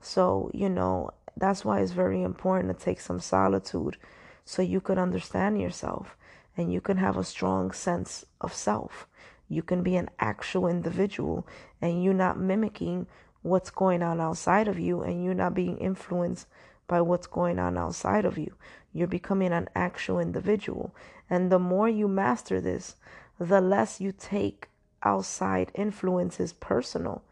So, 0.00 0.50
you 0.52 0.68
know, 0.68 1.10
that's 1.36 1.64
why 1.64 1.80
it's 1.80 1.92
very 1.92 2.22
important 2.22 2.78
to 2.78 2.84
take 2.84 3.00
some 3.00 3.20
solitude 3.20 3.96
so 4.44 4.62
you 4.62 4.80
can 4.80 4.98
understand 4.98 5.60
yourself 5.60 6.16
and 6.56 6.72
you 6.72 6.80
can 6.80 6.98
have 6.98 7.16
a 7.16 7.24
strong 7.24 7.72
sense 7.72 8.24
of 8.40 8.54
self. 8.54 9.06
You 9.48 9.62
can 9.62 9.82
be 9.82 9.96
an 9.96 10.10
actual 10.18 10.68
individual 10.68 11.46
and 11.80 12.02
you're 12.02 12.14
not 12.14 12.38
mimicking 12.38 13.06
what's 13.42 13.70
going 13.70 14.02
on 14.02 14.20
outside 14.20 14.68
of 14.68 14.78
you 14.78 15.02
and 15.02 15.24
you're 15.24 15.34
not 15.34 15.54
being 15.54 15.76
influenced 15.78 16.46
by 16.86 17.00
what's 17.00 17.26
going 17.26 17.58
on 17.58 17.76
outside 17.76 18.24
of 18.24 18.38
you. 18.38 18.54
You're 18.92 19.08
becoming 19.08 19.52
an 19.52 19.68
actual 19.74 20.20
individual. 20.20 20.94
And 21.28 21.50
the 21.50 21.58
more 21.58 21.88
you 21.88 22.06
master 22.06 22.60
this, 22.60 22.96
the 23.38 23.60
less 23.60 24.00
you 24.00 24.12
take 24.12 24.68
outside 25.02 25.72
influences 25.74 26.52
personal, 26.52 27.22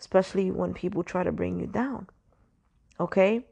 especially 0.00 0.50
when 0.50 0.74
people 0.74 1.04
try 1.04 1.22
to 1.22 1.30
bring 1.30 1.60
you 1.60 1.66
down. 1.66 2.08
Okay? 2.98 3.44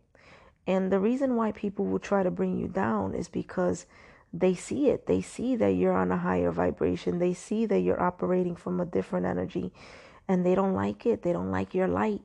And 0.67 0.91
the 0.91 0.99
reason 0.99 1.37
why 1.37 1.53
people 1.53 1.85
will 1.85 1.99
try 1.99 2.23
to 2.23 2.31
bring 2.31 2.59
you 2.59 2.69
down 2.69 3.15
is 3.15 3.29
because 3.29 3.87
they 4.33 4.55
see 4.55 4.89
it. 4.89 5.07
They 5.07 5.21
see 5.21 5.57
that 5.57 5.73
you're 5.73 5.97
on 5.97 6.11
a 6.11 6.17
higher 6.17 6.51
vibration. 6.51 7.19
They 7.19 7.35
see 7.35 7.67
that 7.67 7.81
you're 7.81 8.03
operating 8.03 8.57
from 8.57 8.81
a 8.81 8.87
different 8.87 9.27
energy 9.27 9.73
and 10.27 10.45
they 10.45 10.55
don't 10.55 10.75
like 10.75 11.07
it. 11.07 11.23
They 11.23 11.33
don't 11.33 11.51
like 11.51 11.75
your 11.75 11.89
light. 11.89 12.23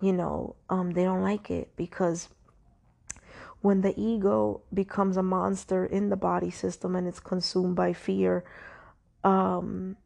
You 0.00 0.12
know, 0.12 0.56
um, 0.70 0.92
they 0.92 1.04
don't 1.04 1.22
like 1.22 1.50
it 1.50 1.70
because 1.76 2.28
when 3.60 3.80
the 3.80 3.98
ego 3.98 4.60
becomes 4.72 5.16
a 5.16 5.22
monster 5.22 5.84
in 5.84 6.10
the 6.10 6.16
body 6.16 6.50
system 6.50 6.94
and 6.94 7.08
it's 7.08 7.20
consumed 7.20 7.76
by 7.76 7.92
fear, 7.92 8.44
um, 9.24 9.96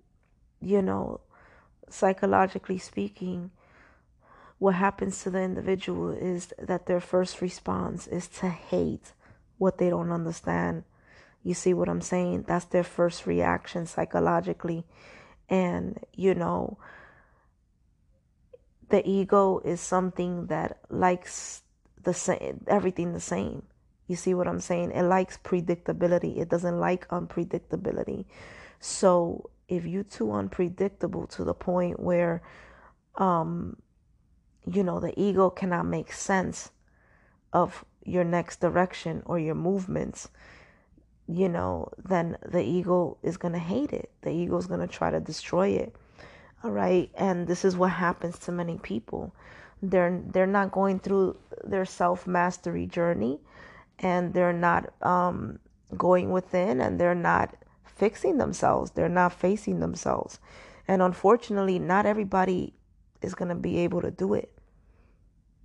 you 0.61 0.83
know, 0.83 1.21
psychologically 1.93 2.79
speaking, 2.79 3.51
what 4.59 4.75
happens 4.75 5.23
to 5.23 5.31
the 5.31 5.41
individual 5.41 6.11
is 6.11 6.53
that 6.59 6.87
their 6.87 7.01
first 7.01 7.41
response 7.41 8.07
is 8.07 8.29
to 8.29 8.49
hate 8.49 9.13
what 9.59 9.79
they 9.79 9.89
don't 9.91 10.13
understand. 10.13 10.85
You 11.43 11.55
see 11.55 11.73
what 11.73 11.89
I'm 11.89 12.03
saying? 12.03 12.45
That's 12.47 12.67
their 12.67 12.85
first 12.85 13.27
reaction 13.27 13.87
psychologically. 13.87 14.85
And, 15.49 15.99
you 16.15 16.35
know, 16.35 16.79
the 18.91 19.09
ego 19.09 19.61
is 19.65 19.81
something 19.81 20.47
that 20.47 20.79
likes 20.91 21.63
the 22.03 22.15
same 22.15 22.65
everything 22.67 23.13
the 23.13 23.21
same. 23.21 23.63
You 24.07 24.17
see 24.17 24.35
what 24.35 24.49
I'm 24.49 24.61
saying? 24.61 24.91
It 24.93 25.05
likes 25.05 25.39
predictability. 25.39 26.39
It 26.39 26.49
doesn't 26.49 26.79
like 26.79 27.09
unpredictability. 27.09 28.25
So 28.81 29.51
if 29.71 29.87
you're 29.87 30.03
too 30.05 30.31
unpredictable 30.33 31.27
to 31.29 31.45
the 31.45 31.55
point 31.55 31.99
where 31.99 32.43
um 33.17 33.77
you 34.67 34.85
know, 34.85 35.01
the 35.01 35.19
ego 35.21 35.51
cannot 35.51 35.87
make 35.87 36.13
sense 36.13 36.71
of 37.53 37.85
your 38.05 38.25
next 38.25 38.61
direction 38.61 39.23
or 39.27 39.39
your 39.39 39.55
movements, 39.55 40.29
you 41.27 41.49
know, 41.49 41.89
then 41.97 42.37
the 42.47 42.63
ego 42.63 43.17
is 43.23 43.37
going 43.37 43.53
to 43.53 43.59
hate 43.61 43.93
it. 43.93 44.11
The 44.23 44.31
ego 44.31 44.57
is 44.59 44.67
going 44.67 44.81
to 44.81 44.87
try 44.87 45.11
to 45.11 45.21
destroy 45.21 45.69
it. 45.69 45.95
All 46.63 46.71
right. 46.71 47.11
And 47.15 47.47
this 47.47 47.65
is 47.65 47.77
what 47.77 47.91
happens 47.91 48.39
to 48.41 48.53
many 48.53 48.79
people. 48.79 49.35
They're, 49.83 50.23
they're 50.27 50.47
not 50.47 50.73
going 50.73 50.99
through 51.01 51.39
their 51.65 51.87
self 51.87 52.27
mastery 52.27 52.87
journey 52.87 53.41
and 53.99 54.35
they're 54.35 54.53
not 54.53 54.93
um, 55.03 55.59
going 55.97 56.31
within 56.31 56.81
and 56.81 57.01
they're 57.01 57.15
not 57.15 57.55
fixing 58.01 58.39
themselves. 58.39 58.93
They're 58.93 59.11
not 59.11 59.35
facing 59.35 59.81
themselves. 59.81 60.41
And 60.89 61.03
unfortunately, 61.03 61.79
not 61.79 62.07
everybody 62.07 62.73
is 63.21 63.35
going 63.35 63.51
to 63.51 63.55
be 63.55 63.79
able 63.79 64.01
to 64.01 64.11
do 64.11 64.33
it. 64.33 64.51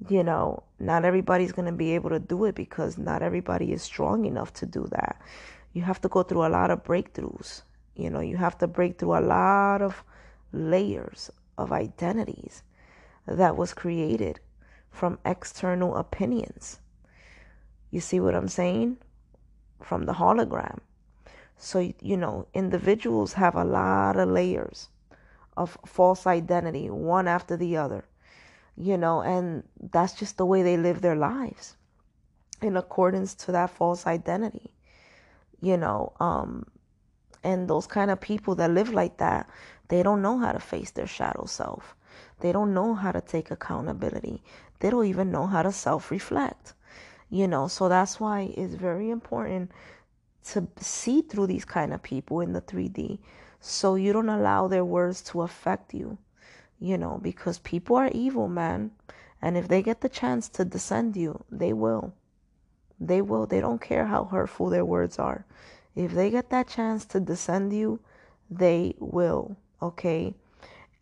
You 0.09 0.21
know, 0.21 0.63
not 0.77 1.05
everybody's 1.05 1.53
going 1.53 1.67
to 1.67 1.71
be 1.71 1.95
able 1.95 2.09
to 2.09 2.19
do 2.19 2.43
it 2.43 2.53
because 2.53 2.97
not 2.97 3.23
everybody 3.23 3.71
is 3.71 3.81
strong 3.81 4.25
enough 4.25 4.51
to 4.55 4.65
do 4.65 4.85
that. 4.91 5.21
You 5.71 5.83
have 5.83 6.01
to 6.01 6.09
go 6.09 6.23
through 6.23 6.45
a 6.45 6.55
lot 6.59 6.69
of 6.69 6.83
breakthroughs. 6.83 7.61
You 7.95 8.09
know, 8.09 8.19
you 8.19 8.35
have 8.35 8.57
to 8.57 8.67
break 8.67 8.99
through 8.99 9.17
a 9.17 9.27
lot 9.37 9.81
of 9.81 10.03
layers 10.51 11.31
of 11.57 11.71
identities 11.71 12.63
that 13.25 13.55
was 13.55 13.73
created 13.73 14.41
from 14.91 15.19
external 15.25 15.95
opinions. 15.95 16.79
You 17.91 18.01
see 18.01 18.19
what 18.19 18.35
I'm 18.35 18.49
saying? 18.49 18.97
From 19.81 20.05
the 20.05 20.13
hologram. 20.13 20.79
So, 21.57 21.91
you 22.01 22.17
know, 22.17 22.47
individuals 22.53 23.33
have 23.33 23.55
a 23.55 23.63
lot 23.63 24.17
of 24.17 24.29
layers 24.29 24.89
of 25.55 25.77
false 25.85 26.27
identity, 26.27 26.89
one 26.89 27.27
after 27.27 27.55
the 27.55 27.77
other, 27.77 28.05
you 28.75 28.97
know, 28.97 29.21
and 29.21 29.63
that's 29.79 30.13
just 30.13 30.37
the 30.37 30.45
way 30.45 30.63
they 30.63 30.77
live 30.77 31.01
their 31.01 31.15
lives 31.15 31.77
in 32.61 32.75
accordance 32.75 33.33
to 33.35 33.51
that 33.51 33.69
false 33.69 34.05
identity, 34.05 34.71
you 35.61 35.77
know. 35.77 36.11
Um, 36.19 36.65
and 37.43 37.69
those 37.69 37.87
kind 37.87 38.11
of 38.11 38.19
people 38.19 38.55
that 38.55 38.71
live 38.71 38.89
like 38.89 39.17
that, 39.17 39.49
they 39.87 40.03
don't 40.03 40.21
know 40.21 40.37
how 40.39 40.51
to 40.51 40.59
face 40.59 40.91
their 40.91 41.07
shadow 41.07 41.45
self. 41.45 41.95
They 42.39 42.51
don't 42.51 42.73
know 42.73 42.95
how 42.95 43.11
to 43.11 43.21
take 43.21 43.51
accountability. 43.51 44.43
They 44.79 44.89
don't 44.89 45.05
even 45.05 45.31
know 45.31 45.47
how 45.47 45.61
to 45.61 45.71
self 45.71 46.11
reflect, 46.11 46.73
you 47.29 47.47
know. 47.47 47.67
So 47.67 47.87
that's 47.87 48.19
why 48.19 48.53
it's 48.57 48.73
very 48.73 49.09
important 49.09 49.71
to 50.51 50.67
see 50.77 51.21
through 51.21 51.47
these 51.47 51.65
kind 51.65 51.93
of 51.93 52.03
people 52.03 52.41
in 52.41 52.53
the 52.53 52.61
3D 52.61 53.19
so 53.59 53.95
you 53.95 54.13
don't 54.13 54.29
allow 54.29 54.67
their 54.67 54.85
words 54.85 55.21
to 55.23 55.41
affect 55.41 55.93
you, 55.93 56.17
you 56.79 56.97
know, 56.97 57.19
because 57.21 57.57
people 57.59 57.95
are 57.95 58.09
evil, 58.13 58.47
man. 58.47 58.91
And 59.41 59.57
if 59.57 59.67
they 59.67 59.81
get 59.81 60.01
the 60.01 60.09
chance 60.09 60.47
to 60.49 60.65
descend 60.65 61.15
you, 61.17 61.43
they 61.51 61.73
will. 61.73 62.13
They 62.99 63.21
will. 63.21 63.45
They 63.45 63.61
don't 63.61 63.81
care 63.81 64.05
how 64.05 64.25
hurtful 64.25 64.69
their 64.69 64.85
words 64.85 65.17
are. 65.19 65.45
If 65.95 66.13
they 66.13 66.29
get 66.29 66.49
that 66.49 66.67
chance 66.67 67.05
to 67.05 67.19
descend 67.19 67.73
you, 67.73 67.99
they 68.49 68.95
will. 68.99 69.57
Okay. 69.81 70.35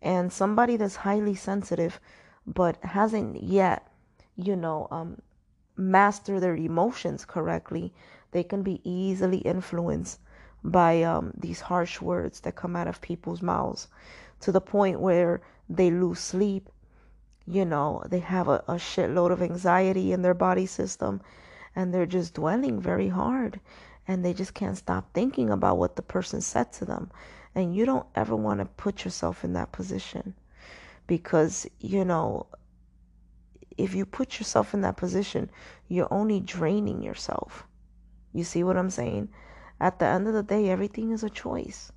And 0.01 0.31
somebody 0.31 0.77
that's 0.77 0.97
highly 0.97 1.35
sensitive 1.35 1.99
but 2.45 2.77
hasn't 2.83 3.41
yet, 3.43 3.87
you 4.35 4.55
know, 4.55 4.87
um, 4.91 5.21
master 5.75 6.39
their 6.39 6.55
emotions 6.55 7.25
correctly, 7.25 7.93
they 8.33 8.43
can 8.43 8.63
be 8.63 8.81
easily 8.83 9.37
influenced 9.37 10.19
by 10.63 11.03
um, 11.03 11.31
these 11.37 11.61
harsh 11.61 12.01
words 12.01 12.41
that 12.41 12.55
come 12.55 12.75
out 12.75 12.87
of 12.87 13.01
people's 13.01 13.41
mouths 13.41 13.87
to 14.41 14.51
the 14.51 14.61
point 14.61 14.99
where 14.99 15.41
they 15.69 15.89
lose 15.89 16.19
sleep. 16.19 16.69
You 17.45 17.65
know, 17.65 18.03
they 18.09 18.19
have 18.19 18.47
a, 18.47 18.63
a 18.67 18.75
shitload 18.75 19.31
of 19.31 19.41
anxiety 19.41 20.11
in 20.11 20.21
their 20.21 20.33
body 20.33 20.65
system 20.65 21.21
and 21.75 21.93
they're 21.93 22.05
just 22.05 22.33
dwelling 22.33 22.79
very 22.79 23.09
hard 23.09 23.59
and 24.07 24.23
they 24.23 24.33
just 24.33 24.53
can't 24.53 24.77
stop 24.77 25.13
thinking 25.13 25.49
about 25.49 25.77
what 25.77 25.95
the 25.95 26.01
person 26.01 26.41
said 26.41 26.73
to 26.73 26.85
them. 26.85 27.11
And 27.55 27.75
you 27.75 27.85
don't 27.85 28.07
ever 28.15 28.35
want 28.35 28.59
to 28.59 28.65
put 28.65 29.05
yourself 29.05 29.43
in 29.43 29.53
that 29.53 29.71
position 29.71 30.33
because, 31.07 31.67
you 31.79 32.03
know, 32.03 32.47
if 33.77 33.95
you 33.95 34.05
put 34.05 34.39
yourself 34.39 34.73
in 34.73 34.81
that 34.81 34.97
position, 34.97 35.49
you're 35.87 36.11
only 36.11 36.39
draining 36.39 37.01
yourself. 37.01 37.65
You 38.33 38.43
see 38.43 38.63
what 38.63 38.77
I'm 38.77 38.89
saying? 38.89 39.29
At 39.79 39.99
the 39.99 40.05
end 40.05 40.27
of 40.27 40.33
the 40.33 40.43
day, 40.43 40.69
everything 40.69 41.11
is 41.11 41.23
a 41.23 41.29
choice. 41.29 41.91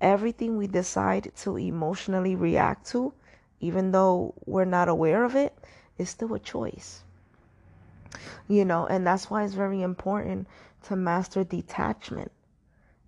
Everything 0.00 0.56
we 0.56 0.66
decide 0.66 1.32
to 1.36 1.56
emotionally 1.56 2.34
react 2.34 2.86
to, 2.88 3.14
even 3.60 3.92
though 3.92 4.34
we're 4.44 4.64
not 4.64 4.88
aware 4.88 5.24
of 5.24 5.34
it, 5.34 5.56
is 5.98 6.10
still 6.10 6.34
a 6.34 6.38
choice. 6.38 7.02
You 8.48 8.64
know, 8.64 8.86
and 8.86 9.06
that's 9.06 9.30
why 9.30 9.44
it's 9.44 9.54
very 9.54 9.82
important 9.82 10.46
to 10.84 10.96
master 10.96 11.44
detachment. 11.44 12.32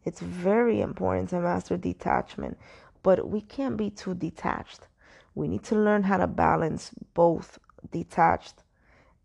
It's 0.04 0.20
very 0.20 0.80
important 0.80 1.30
to 1.30 1.40
master 1.40 1.76
detachment, 1.76 2.56
but 3.02 3.28
we 3.28 3.42
can't 3.42 3.76
be 3.76 3.90
too 3.90 4.14
detached. 4.14 4.86
We 5.34 5.48
need 5.48 5.64
to 5.64 5.76
learn 5.76 6.04
how 6.04 6.16
to 6.16 6.26
balance 6.26 6.90
both 7.14 7.58
detached 7.92 8.62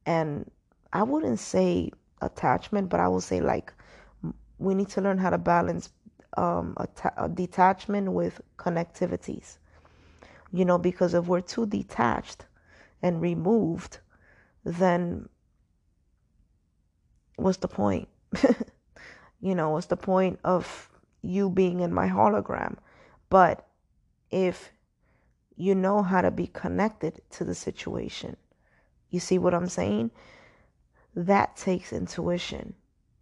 and 0.06 0.50
I 0.92 1.04
wouldn't 1.04 1.40
say 1.40 1.92
attachment, 2.26 2.90
but 2.90 3.00
I 3.00 3.08
will 3.08 3.22
say 3.22 3.42
like 3.42 3.74
we 4.58 4.76
need 4.76 4.90
to 4.90 5.02
learn 5.02 5.18
how 5.18 5.30
to 5.30 5.38
balance 5.38 5.90
um, 6.38 6.76
a, 7.18 7.30
detachment 7.30 8.12
with 8.12 8.42
connectivities. 8.58 9.58
You 10.52 10.66
know, 10.66 10.78
because 10.78 11.14
if 11.14 11.26
we're 11.26 11.42
too 11.42 11.66
detached 11.66 12.46
and 13.02 13.22
removed, 13.22 14.00
then 14.64 15.28
what's 17.36 17.58
the 17.58 17.68
point? 17.68 18.08
you 19.42 19.56
know, 19.56 19.72
what's 19.72 19.88
the 19.88 19.98
point 19.98 20.40
of 20.44 20.90
you 21.22 21.50
being 21.50 21.80
in 21.80 21.94
my 21.94 22.08
hologram? 22.08 22.78
But 23.30 23.68
if 24.30 24.72
you 25.56 25.76
know 25.76 26.04
how 26.04 26.22
to 26.22 26.32
be 26.32 26.48
connected 26.48 27.22
to 27.32 27.44
the 27.44 27.56
situation, 27.56 28.38
you 29.10 29.20
see 29.20 29.38
what 29.38 29.54
I'm 29.54 29.70
saying? 29.70 30.12
That 31.16 31.56
takes 31.56 31.94
intuition, 31.94 32.74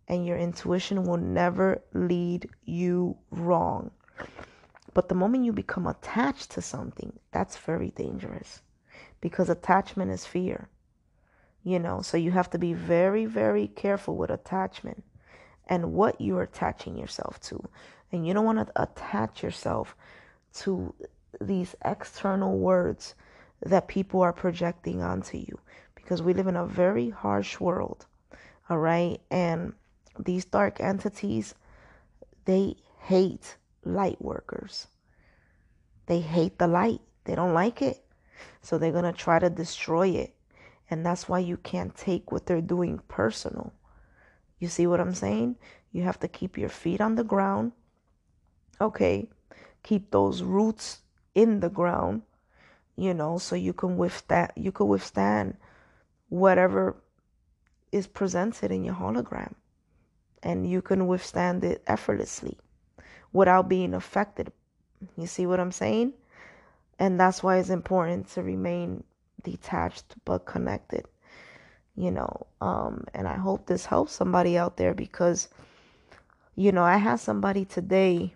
and 0.08 0.26
your 0.26 0.38
intuition 0.38 1.04
will 1.04 1.18
never 1.18 1.82
lead 1.94 2.50
you 2.64 3.18
wrong. 3.32 3.92
But 4.94 5.10
the 5.10 5.16
moment 5.16 5.46
you 5.46 5.54
become 5.54 5.88
attached 5.88 6.52
to 6.52 6.62
something, 6.62 7.20
that's 7.32 7.58
very 7.58 7.92
dangerous 7.92 8.62
because 9.20 9.50
attachment 9.50 10.12
is 10.12 10.26
fear 10.26 10.70
you 11.64 11.80
know? 11.80 12.02
So 12.02 12.18
you 12.18 12.32
have 12.32 12.50
to 12.52 12.58
be 12.58 12.74
very 12.74 13.26
very 13.26 13.68
careful 13.68 14.16
with 14.16 14.30
attachment 14.30 15.04
and 15.68 15.94
what 15.94 16.20
you're 16.20 16.44
attaching 16.44 16.98
yourself 16.98 17.40
to. 17.42 17.64
And 18.12 18.28
you 18.28 18.34
don't 18.34 18.46
want 18.46 18.68
to 18.68 18.82
attach 18.82 19.42
yourself 19.42 19.96
to 20.56 20.94
these 21.40 21.76
external 21.86 22.58
words 22.58 23.16
that 23.62 23.88
people 23.88 24.22
are 24.22 24.34
projecting 24.34 25.02
onto 25.02 25.38
you 25.38 25.60
because 26.12 26.22
we 26.22 26.34
live 26.34 26.48
in 26.48 26.58
a 26.58 26.66
very 26.66 27.10
harsh 27.10 27.58
world 27.62 28.06
all 28.70 28.78
right 28.78 29.22
and 29.32 29.72
these 30.20 30.44
dark 30.44 30.82
entities 30.82 31.56
they 32.44 32.76
hate 33.04 33.56
light 33.86 34.22
workers 34.22 34.88
they 36.08 36.20
hate 36.20 36.60
the 36.60 36.68
light 36.68 37.00
they 37.24 37.34
don't 37.34 37.54
like 37.54 37.82
it 37.82 38.04
so 38.62 38.78
they're 38.78 38.92
going 38.92 39.06
to 39.06 39.14
try 39.14 39.40
to 39.40 39.50
destroy 39.50 40.10
it 40.10 40.36
and 40.92 41.06
that's 41.06 41.30
why 41.30 41.40
you 41.40 41.56
can't 41.56 41.96
take 41.96 42.34
what 42.34 42.46
they're 42.46 42.60
doing 42.62 43.00
personal. 43.08 43.72
You 44.60 44.68
see 44.68 44.86
what 44.86 45.00
I'm 45.00 45.16
saying? 45.16 45.56
You 45.94 46.04
have 46.04 46.20
to 46.20 46.28
keep 46.28 46.58
your 46.58 46.70
feet 46.70 47.00
on 47.00 47.16
the 47.16 47.24
ground. 47.24 47.72
Okay. 48.82 49.30
Keep 49.84 50.12
those 50.12 50.44
roots 50.44 51.00
in 51.34 51.62
the 51.62 51.70
ground, 51.70 52.24
you 52.98 53.14
know, 53.14 53.38
so 53.38 53.56
you 53.56 53.72
can 53.72 53.96
withstand 53.96 54.52
you 54.58 54.74
can 54.74 54.88
withstand 54.88 55.56
whatever 56.32 56.96
is 57.92 58.08
presented 58.08 58.72
in 58.72 58.84
your 58.84 58.96
hologram. 58.96 59.54
And 60.42 60.68
you 60.68 60.82
can 60.82 61.06
withstand 61.06 61.64
it 61.64 61.84
effortlessly 61.86 62.58
without 63.34 63.68
being 63.68 63.94
affected. 63.94 64.52
You 65.18 65.28
see 65.28 65.46
what 65.46 65.60
I'm 65.60 65.72
saying? 65.72 66.14
And 66.98 67.20
that's 67.20 67.44
why 67.44 67.58
it's 67.58 67.70
important 67.70 68.30
to 68.30 68.44
remain 68.44 69.04
detached 69.44 70.16
but 70.24 70.46
connected 70.46 71.06
you 71.96 72.12
know 72.12 72.48
um 72.62 73.04
and 73.14 73.28
i 73.28 73.36
hope 73.36 73.66
this 73.66 73.86
helps 73.86 74.12
somebody 74.12 74.58
out 74.58 74.78
there 74.78 74.94
because 74.94 75.50
you 76.56 76.72
know 76.72 76.84
i 76.84 76.98
had 76.98 77.20
somebody 77.20 77.66
today 77.66 78.34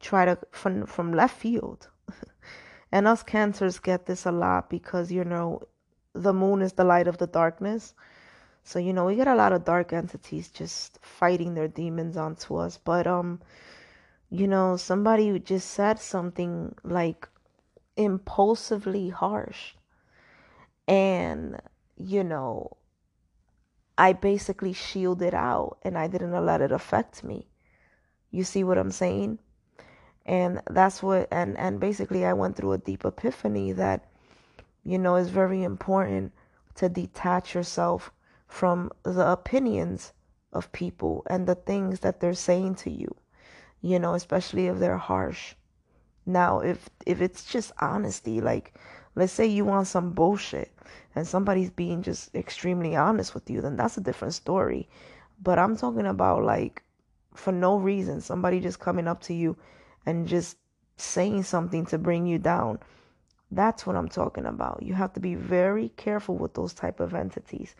try 0.00 0.24
to 0.24 0.38
from 0.50 0.86
from 0.86 1.12
left 1.12 1.36
field 1.36 1.88
and 2.92 3.06
us 3.08 3.22
cancers 3.22 3.78
get 3.78 4.06
this 4.06 4.26
a 4.26 4.32
lot 4.32 4.70
because 4.70 5.10
you 5.10 5.24
know 5.24 5.60
the 6.14 6.32
moon 6.32 6.62
is 6.62 6.74
the 6.74 6.84
light 6.84 7.08
of 7.08 7.18
the 7.18 7.26
darkness 7.26 7.94
so 8.64 8.78
you 8.78 8.92
know 8.92 9.06
we 9.06 9.16
get 9.16 9.28
a 9.28 9.34
lot 9.34 9.52
of 9.52 9.64
dark 9.64 9.92
entities 9.92 10.48
just 10.48 10.98
fighting 11.02 11.54
their 11.54 11.68
demons 11.68 12.16
onto 12.16 12.56
us 12.56 12.78
but 12.84 13.06
um 13.06 13.40
you 14.30 14.46
know 14.46 14.76
somebody 14.76 15.38
just 15.38 15.70
said 15.70 15.98
something 15.98 16.74
like 16.84 17.28
impulsively 17.96 19.10
harsh. 19.10 19.74
And, 20.88 21.60
you 21.96 22.24
know, 22.24 22.76
I 23.96 24.12
basically 24.12 24.72
shielded 24.72 25.34
out 25.34 25.78
and 25.82 25.96
I 25.96 26.08
didn't 26.08 26.32
let 26.44 26.60
it 26.60 26.72
affect 26.72 27.22
me. 27.22 27.46
You 28.30 28.44
see 28.44 28.64
what 28.64 28.78
I'm 28.78 28.90
saying? 28.90 29.38
And 30.24 30.62
that's 30.70 31.02
what 31.02 31.28
and 31.30 31.58
and 31.58 31.80
basically 31.80 32.24
I 32.24 32.32
went 32.32 32.56
through 32.56 32.72
a 32.72 32.78
deep 32.78 33.04
epiphany 33.04 33.72
that 33.72 34.06
you 34.84 34.98
know 34.98 35.16
it's 35.16 35.30
very 35.30 35.62
important 35.62 36.32
to 36.74 36.88
detach 36.88 37.54
yourself 37.54 38.12
from 38.46 38.90
the 39.02 39.30
opinions 39.30 40.12
of 40.52 40.72
people 40.72 41.22
and 41.28 41.46
the 41.46 41.54
things 41.54 42.00
that 42.00 42.20
they're 42.20 42.34
saying 42.34 42.74
to 42.74 42.90
you. 42.90 43.14
You 43.80 43.98
know, 43.98 44.14
especially 44.14 44.66
if 44.66 44.78
they're 44.78 44.98
harsh. 44.98 45.54
Now, 46.24 46.60
if 46.60 46.88
if 47.04 47.20
it's 47.20 47.44
just 47.44 47.72
honesty, 47.80 48.40
like 48.40 48.74
let's 49.14 49.32
say 49.32 49.46
you 49.46 49.64
want 49.64 49.86
some 49.86 50.12
bullshit 50.12 50.70
and 51.14 51.26
somebody's 51.26 51.70
being 51.70 52.02
just 52.02 52.34
extremely 52.34 52.94
honest 52.94 53.34
with 53.34 53.50
you, 53.50 53.60
then 53.60 53.76
that's 53.76 53.96
a 53.96 54.02
different 54.02 54.34
story. 54.34 54.88
But 55.42 55.58
I'm 55.58 55.76
talking 55.76 56.06
about 56.06 56.44
like 56.44 56.82
for 57.34 57.52
no 57.52 57.76
reason, 57.76 58.20
somebody 58.20 58.60
just 58.60 58.78
coming 58.78 59.08
up 59.08 59.22
to 59.22 59.34
you 59.34 59.56
and 60.06 60.28
just 60.28 60.58
saying 60.96 61.42
something 61.42 61.86
to 61.86 61.98
bring 61.98 62.26
you 62.26 62.38
down. 62.38 62.78
That's 63.52 63.86
what 63.86 63.96
I'm 63.96 64.08
talking 64.08 64.46
about. 64.46 64.82
You 64.82 64.94
have 64.94 65.12
to 65.12 65.20
be 65.20 65.34
very 65.34 65.90
careful 65.90 66.36
with 66.36 66.54
those 66.54 66.72
type 66.72 67.00
of 67.00 67.14
entities 67.14 67.76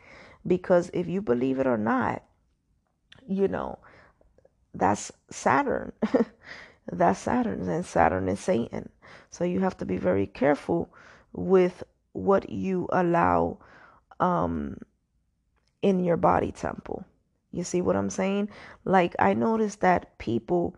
because 0.46 0.90
if 0.92 1.08
you 1.08 1.22
believe 1.22 1.58
it 1.58 1.66
or 1.66 1.78
not, 1.78 2.22
you 3.26 3.48
know, 3.48 3.78
that's 4.74 5.10
Saturn. 5.30 5.92
that's 6.92 7.20
Saturn, 7.20 7.66
and 7.68 7.86
Saturn 7.86 8.28
is 8.28 8.38
Satan. 8.38 8.90
So 9.30 9.44
you 9.44 9.60
have 9.60 9.78
to 9.78 9.86
be 9.86 9.96
very 9.96 10.26
careful 10.26 10.92
with 11.32 11.82
what 12.12 12.50
you 12.50 12.86
allow 12.92 13.58
um, 14.20 14.76
in 15.80 16.04
your 16.04 16.18
body 16.18 16.52
temple. 16.52 17.06
You 17.50 17.64
see 17.64 17.80
what 17.80 17.96
I'm 17.96 18.10
saying? 18.10 18.50
Like 18.84 19.16
I 19.18 19.32
noticed 19.32 19.80
that 19.80 20.18
people. 20.18 20.76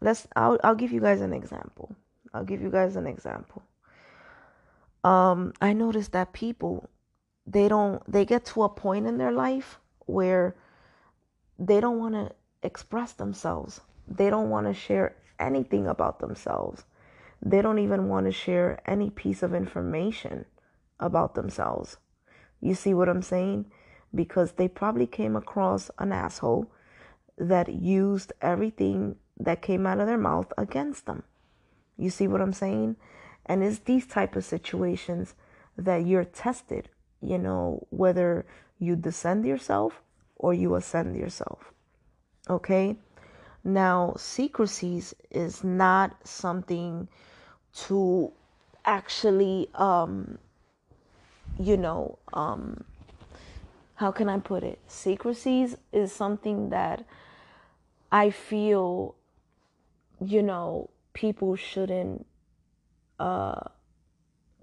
Let's. 0.00 0.26
I'll. 0.34 0.58
I'll 0.64 0.74
give 0.74 0.90
you 0.90 1.00
guys 1.00 1.20
an 1.20 1.32
example. 1.32 1.94
I'll 2.34 2.44
give 2.44 2.62
you 2.62 2.70
guys 2.70 2.96
an 2.96 3.06
example. 3.06 3.62
Um, 5.04 5.52
I 5.60 5.72
noticed 5.72 6.12
that 6.12 6.32
people, 6.32 6.88
they 7.46 7.68
don't. 7.68 8.02
They 8.10 8.24
get 8.24 8.44
to 8.46 8.62
a 8.62 8.68
point 8.68 9.06
in 9.06 9.18
their 9.18 9.32
life 9.32 9.80
where 10.06 10.54
they 11.58 11.80
don't 11.80 11.98
want 11.98 12.14
to 12.14 12.32
express 12.62 13.12
themselves. 13.12 13.80
They 14.06 14.30
don't 14.30 14.50
want 14.50 14.66
to 14.66 14.74
share 14.74 15.16
anything 15.38 15.86
about 15.86 16.20
themselves. 16.20 16.84
They 17.44 17.60
don't 17.62 17.80
even 17.80 18.08
want 18.08 18.26
to 18.26 18.32
share 18.32 18.80
any 18.86 19.10
piece 19.10 19.42
of 19.42 19.54
information 19.54 20.44
about 21.00 21.34
themselves. 21.34 21.96
You 22.60 22.74
see 22.74 22.94
what 22.94 23.08
I'm 23.08 23.22
saying? 23.22 23.66
Because 24.14 24.52
they 24.52 24.68
probably 24.68 25.06
came 25.06 25.34
across 25.34 25.90
an 25.98 26.12
asshole 26.12 26.70
that 27.36 27.68
used 27.68 28.32
everything 28.40 29.16
that 29.38 29.62
came 29.62 29.86
out 29.86 29.98
of 29.98 30.06
their 30.06 30.18
mouth 30.18 30.52
against 30.56 31.06
them. 31.06 31.24
You 31.96 32.10
see 32.10 32.28
what 32.28 32.40
I'm 32.40 32.52
saying? 32.52 32.96
And 33.46 33.62
it's 33.62 33.80
these 33.80 34.06
type 34.06 34.36
of 34.36 34.44
situations 34.44 35.34
that 35.76 36.06
you're 36.06 36.24
tested, 36.24 36.88
you 37.20 37.38
know, 37.38 37.86
whether 37.90 38.44
you 38.78 38.96
descend 38.96 39.44
yourself 39.46 40.00
or 40.36 40.52
you 40.54 40.74
ascend 40.74 41.16
yourself. 41.16 41.72
Okay? 42.48 42.96
Now, 43.64 44.14
secrecies 44.16 45.14
is 45.30 45.62
not 45.62 46.26
something 46.26 47.08
to 47.86 48.32
actually 48.84 49.68
um 49.74 50.38
you 51.58 51.76
know, 51.76 52.18
um 52.32 52.84
how 53.94 54.10
can 54.10 54.28
I 54.28 54.40
put 54.40 54.64
it? 54.64 54.80
Secrecies 54.88 55.76
is 55.92 56.12
something 56.12 56.70
that 56.70 57.04
I 58.10 58.30
feel 58.30 59.14
you 60.20 60.42
know, 60.42 60.90
people 61.14 61.56
shouldn't 61.56 62.26
uh 63.22 63.68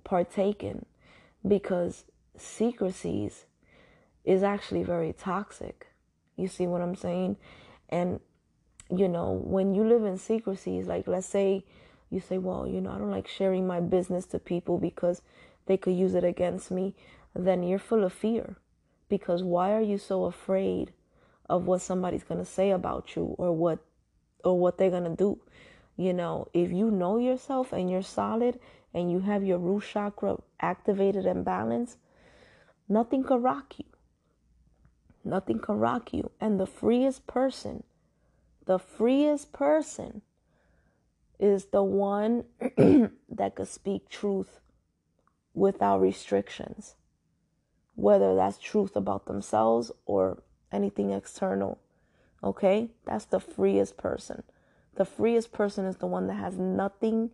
partake 0.04 0.64
in 0.64 0.86
because 1.48 2.04
secrecies 2.36 3.46
is 4.26 4.44
actually 4.44 4.84
very 4.84 5.14
toxic. 5.14 5.88
You 6.36 6.48
see 6.48 6.68
what 6.68 6.82
I'm 6.82 6.96
saying? 6.96 7.38
And 7.88 8.20
you 8.90 9.08
know, 9.08 9.32
when 9.44 9.74
you 9.76 9.84
live 9.88 10.04
in 10.04 10.18
secrecies, 10.18 10.88
like 10.88 11.08
let's 11.08 11.28
say 11.28 11.64
you 12.10 12.20
say, 12.20 12.38
well, 12.38 12.68
you 12.68 12.82
know, 12.82 12.92
I 12.92 12.98
don't 12.98 13.12
like 13.12 13.28
sharing 13.28 13.66
my 13.68 13.80
business 13.80 14.26
to 14.28 14.40
people 14.40 14.78
because 14.78 15.22
they 15.68 15.78
could 15.78 15.94
use 15.94 16.16
it 16.16 16.24
against 16.24 16.72
me, 16.72 16.96
then 17.36 17.64
you're 17.64 17.80
full 17.80 18.04
of 18.04 18.12
fear. 18.12 18.58
Because 19.08 19.44
why 19.44 19.72
are 19.72 19.82
you 19.82 19.98
so 19.98 20.26
afraid 20.26 20.92
of 21.48 21.66
what 21.66 21.82
somebody's 21.82 22.24
going 22.24 22.40
to 22.40 22.52
say 22.52 22.72
about 22.72 23.16
you 23.16 23.36
or 23.38 23.56
what 23.56 23.80
or 24.44 24.60
what 24.60 24.78
they're 24.78 24.90
going 24.90 25.04
to 25.04 25.16
do? 25.16 25.40
You 26.00 26.14
know, 26.14 26.48
if 26.54 26.72
you 26.72 26.90
know 26.90 27.18
yourself 27.18 27.74
and 27.74 27.92
you're 27.92 28.02
solid 28.02 28.58
and 28.94 29.12
you 29.12 29.20
have 29.20 29.44
your 29.44 29.58
root 29.58 29.84
chakra 29.84 30.38
activated 30.62 31.26
and 31.26 31.44
balanced, 31.44 31.98
nothing 32.88 33.22
can 33.22 33.42
rock 33.42 33.78
you. 33.78 33.84
Nothing 35.26 35.60
can 35.60 35.78
rock 35.78 36.14
you. 36.14 36.32
And 36.40 36.58
the 36.58 36.66
freest 36.66 37.28
person, 37.28 37.84
the 38.66 38.80
freest 38.80 39.52
person 39.52 40.22
is 41.38 41.66
the 41.66 41.84
one 41.84 42.46
that 42.78 43.56
could 43.56 43.68
speak 43.68 44.08
truth 44.08 44.62
without 45.54 46.00
restrictions, 46.00 46.96
whether 47.96 48.36
that's 48.36 48.58
truth 48.58 48.96
about 48.96 49.26
themselves 49.26 49.92
or 50.06 50.44
anything 50.72 51.12
external. 51.12 51.78
Okay? 52.42 52.88
That's 53.06 53.26
the 53.26 53.42
freest 53.42 53.98
person. 53.98 54.44
The 55.00 55.06
freest 55.06 55.54
person 55.54 55.86
is 55.86 55.96
the 55.96 56.08
won 56.08 56.28
that 56.28 56.34
has 56.34 56.58
nothing 56.58 57.32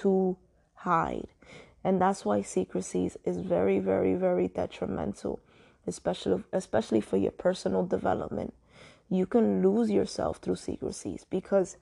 to 0.00 0.36
hide. 0.74 1.26
And 1.82 2.00
that's 2.00 2.24
why 2.24 2.42
secrecies 2.42 3.16
is 3.24 3.38
very, 3.38 3.80
very, 3.80 4.14
very 4.14 4.46
detrimental 4.46 5.40
especially 5.88 6.44
especially 6.52 7.00
for 7.00 7.16
your 7.16 7.32
personal 7.32 7.84
development. 7.84 8.54
You 9.08 9.26
can 9.26 9.62
lose 9.62 9.90
yourself 9.90 10.36
through 10.36 10.56
secrecies 10.56 11.24
because 11.28 11.78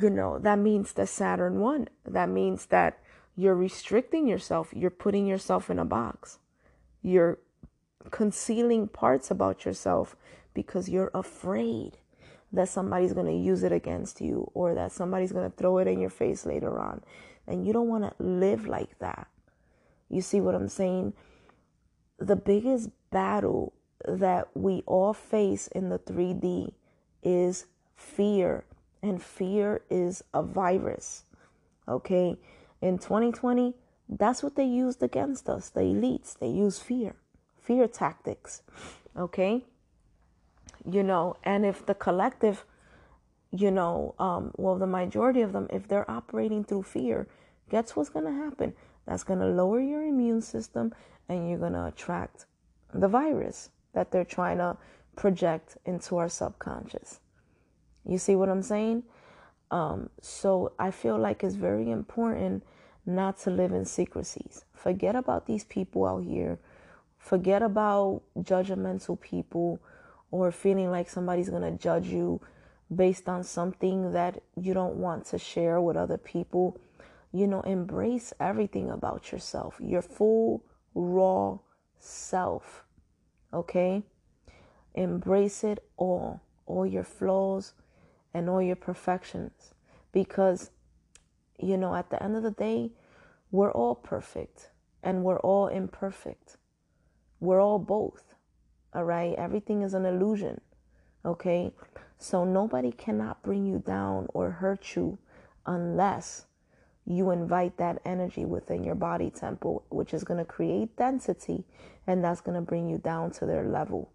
you 0.00 0.08
know 0.08 0.38
that 0.38 0.58
means 0.58 0.92
the 0.92 1.06
Saturn 1.06 1.60
one. 1.60 1.88
That 2.06 2.28
means 2.28 2.66
that 2.66 2.98
you're 3.36 3.56
restricting 3.56 4.26
yourself, 4.26 4.72
you're 4.72 4.90
putting 5.04 5.26
yourself 5.26 5.68
in 5.68 5.78
a 5.78 5.84
box. 5.84 6.38
You're 7.02 7.38
concealing 8.10 8.88
parts 8.88 9.30
about 9.30 9.64
yourself 9.64 10.16
because 10.54 10.88
you're 10.88 11.10
afraid 11.12 11.98
that 12.52 12.68
somebody's 12.68 13.12
going 13.12 13.26
to 13.26 13.32
use 13.32 13.62
it 13.62 13.72
against 13.72 14.20
you 14.20 14.50
or 14.54 14.74
that 14.74 14.92
somebody's 14.92 15.32
going 15.32 15.50
to 15.50 15.56
throw 15.56 15.78
it 15.78 15.88
in 15.88 16.00
your 16.00 16.10
face 16.10 16.46
later 16.46 16.78
on. 16.78 17.02
And 17.46 17.66
you 17.66 17.72
don't 17.72 17.88
want 17.88 18.04
to 18.04 18.22
live 18.22 18.66
like 18.66 18.98
that. 18.98 19.28
You 20.08 20.20
see 20.20 20.40
what 20.40 20.54
I'm 20.54 20.68
saying? 20.68 21.12
the 22.18 22.36
biggest 22.36 22.90
battle 23.10 23.72
that 24.06 24.48
we 24.54 24.82
all 24.86 25.12
face 25.12 25.68
in 25.68 25.88
the 25.88 25.98
3D 25.98 26.72
is 27.22 27.66
fear, 27.94 28.64
and 29.02 29.22
fear 29.22 29.82
is 29.90 30.22
a 30.32 30.42
virus. 30.42 31.24
Okay, 31.88 32.36
in 32.80 32.98
2020, 32.98 33.74
that's 34.08 34.42
what 34.42 34.56
they 34.56 34.64
used 34.64 35.02
against 35.02 35.48
us, 35.48 35.68
the 35.68 35.80
elites. 35.80 36.38
They 36.38 36.48
use 36.48 36.78
fear, 36.78 37.16
fear 37.60 37.86
tactics. 37.88 38.62
Okay, 39.16 39.64
you 40.90 41.02
know, 41.02 41.36
and 41.44 41.66
if 41.66 41.84
the 41.86 41.94
collective, 41.94 42.64
you 43.50 43.70
know, 43.70 44.14
um, 44.18 44.52
well, 44.56 44.76
the 44.76 44.86
majority 44.86 45.40
of 45.40 45.52
them, 45.52 45.66
if 45.70 45.88
they're 45.88 46.10
operating 46.10 46.64
through 46.64 46.84
fear, 46.84 47.26
guess 47.70 47.96
what's 47.96 48.10
going 48.10 48.24
to 48.24 48.32
happen? 48.32 48.74
That's 49.06 49.24
going 49.24 49.40
to 49.40 49.46
lower 49.46 49.80
your 49.80 50.02
immune 50.02 50.42
system 50.42 50.94
and 51.28 51.48
you're 51.48 51.58
going 51.58 51.72
to 51.72 51.86
attract 51.86 52.46
the 52.92 53.08
virus 53.08 53.70
that 53.92 54.10
they're 54.10 54.24
trying 54.24 54.58
to 54.58 54.76
project 55.16 55.76
into 55.84 56.16
our 56.16 56.28
subconscious. 56.28 57.20
You 58.04 58.18
see 58.18 58.36
what 58.36 58.48
I'm 58.48 58.62
saying? 58.62 59.02
Um, 59.70 60.10
so 60.20 60.72
I 60.78 60.90
feel 60.90 61.18
like 61.18 61.42
it's 61.42 61.56
very 61.56 61.90
important 61.90 62.62
not 63.04 63.38
to 63.38 63.50
live 63.50 63.72
in 63.72 63.84
secrecies. 63.84 64.64
Forget 64.72 65.16
about 65.16 65.46
these 65.46 65.64
people 65.64 66.04
out 66.06 66.24
here. 66.24 66.58
Forget 67.18 67.62
about 67.62 68.22
judgmental 68.38 69.20
people 69.20 69.80
or 70.30 70.50
feeling 70.50 70.90
like 70.90 71.08
somebody's 71.08 71.48
going 71.48 71.62
to 71.62 71.82
judge 71.82 72.08
you 72.08 72.40
based 72.94 73.28
on 73.28 73.42
something 73.42 74.12
that 74.12 74.42
you 74.56 74.74
don't 74.74 74.96
want 74.96 75.24
to 75.26 75.38
share 75.38 75.80
with 75.80 75.96
other 75.96 76.18
people. 76.18 76.78
You 77.32 77.46
know, 77.46 77.60
embrace 77.62 78.32
everything 78.40 78.90
about 78.90 79.32
yourself. 79.32 79.76
Your 79.80 80.02
full 80.02 80.64
raw 80.94 81.58
self. 81.98 82.84
Okay? 83.52 84.02
Embrace 84.94 85.62
it 85.64 85.84
all, 85.96 86.40
all 86.66 86.86
your 86.86 87.04
flaws 87.04 87.74
and 88.32 88.48
all 88.48 88.62
your 88.62 88.76
perfections. 88.76 89.74
Because, 90.12 90.70
you 91.58 91.76
know, 91.76 91.94
at 91.94 92.10
the 92.10 92.22
end 92.22 92.36
of 92.36 92.42
the 92.42 92.50
day, 92.50 92.92
we're 93.50 93.72
all 93.72 93.94
perfect 93.94 94.70
and 95.02 95.22
we're 95.22 95.40
all 95.40 95.68
imperfect. 95.68 96.56
We're 97.40 97.60
all 97.60 97.78
both. 97.78 98.34
All 98.96 99.04
right? 99.04 99.34
Everything 99.36 99.82
is 99.82 99.92
an 99.92 100.06
illusion. 100.06 100.62
Okay? 101.24 101.70
So 102.18 102.46
nobody 102.46 102.90
cannot 102.90 103.42
bring 103.42 103.66
you 103.66 103.82
down 103.86 104.26
or 104.32 104.50
hurt 104.50 104.96
you 104.96 105.18
unless 105.66 106.46
you 107.04 107.30
invite 107.30 107.76
that 107.76 108.00
energy 108.06 108.46
within 108.46 108.82
your 108.82 108.94
body 108.94 109.30
temple, 109.30 109.84
which 109.90 110.14
is 110.14 110.24
going 110.24 110.38
to 110.38 110.46
create 110.46 110.96
density 110.96 111.64
and 112.06 112.24
that's 112.24 112.40
going 112.40 112.54
to 112.54 112.62
bring 112.62 112.88
you 112.88 112.96
down 112.96 113.30
to 113.32 113.44
their 113.44 113.68
level. 113.68 114.10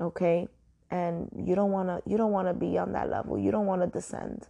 Okay? 0.00 0.48
And 0.90 1.28
you 1.36 1.54
don't 1.54 1.70
want 1.70 1.88
to 1.88 2.10
you 2.10 2.16
don't 2.16 2.32
want 2.32 2.48
to 2.48 2.54
be 2.54 2.78
on 2.78 2.92
that 2.92 3.10
level. 3.10 3.38
You 3.38 3.50
don't 3.50 3.66
want 3.66 3.82
to 3.82 3.86
descend. 3.86 4.48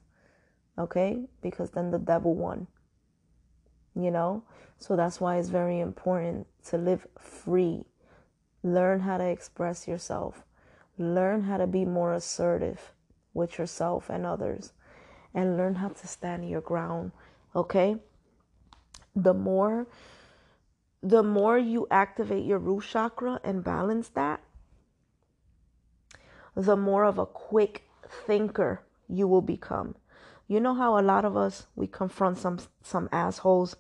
Okay? 0.79 1.25
Because 1.43 1.71
then 1.71 1.91
the 1.91 1.99
devil 1.99 2.35
won. 2.35 2.69
You 3.97 4.13
know? 4.13 4.45
So 4.79 4.95
that's 4.95 5.21
why 5.21 5.37
it's 5.39 5.49
very 5.49 5.81
important 5.81 6.47
to 6.69 6.79
live 6.79 7.07
free. 7.19 7.85
Learn 8.63 9.01
how 9.01 9.19
to 9.19 9.25
express 9.25 9.89
yourself. 9.89 10.45
Learn 10.99 11.45
how 11.45 11.57
to 11.57 11.67
be 11.67 11.85
more 11.85 12.13
assertive 12.13 12.93
with 13.33 13.59
yourself 13.59 14.11
and 14.11 14.27
others 14.27 14.73
and 15.35 15.57
learn 15.57 15.77
how 15.77 15.89
to 15.89 16.07
stand 16.07 16.49
your 16.49 16.61
ground, 16.61 17.13
okay? 17.55 17.97
The 19.15 19.35
more 19.35 19.87
the 21.03 21.23
more 21.23 21.57
you 21.57 21.87
activate 21.91 22.45
your 22.45 22.59
root 22.59 22.85
chakra 22.85 23.41
and 23.43 23.65
balance 23.65 24.11
that, 24.11 24.43
the 26.55 26.77
more 26.77 27.05
of 27.05 27.17
a 27.17 27.25
quick 27.25 27.89
thinker 28.27 28.83
you 29.09 29.27
will 29.27 29.41
become. 29.41 29.95
You 30.47 30.61
know 30.61 30.75
how 30.75 30.99
a 30.99 31.01
lot 31.01 31.25
of 31.25 31.37
us 31.37 31.67
we 31.75 31.87
confront 31.87 32.39
some 32.39 32.59
some 32.83 33.09
assholes 33.13 33.77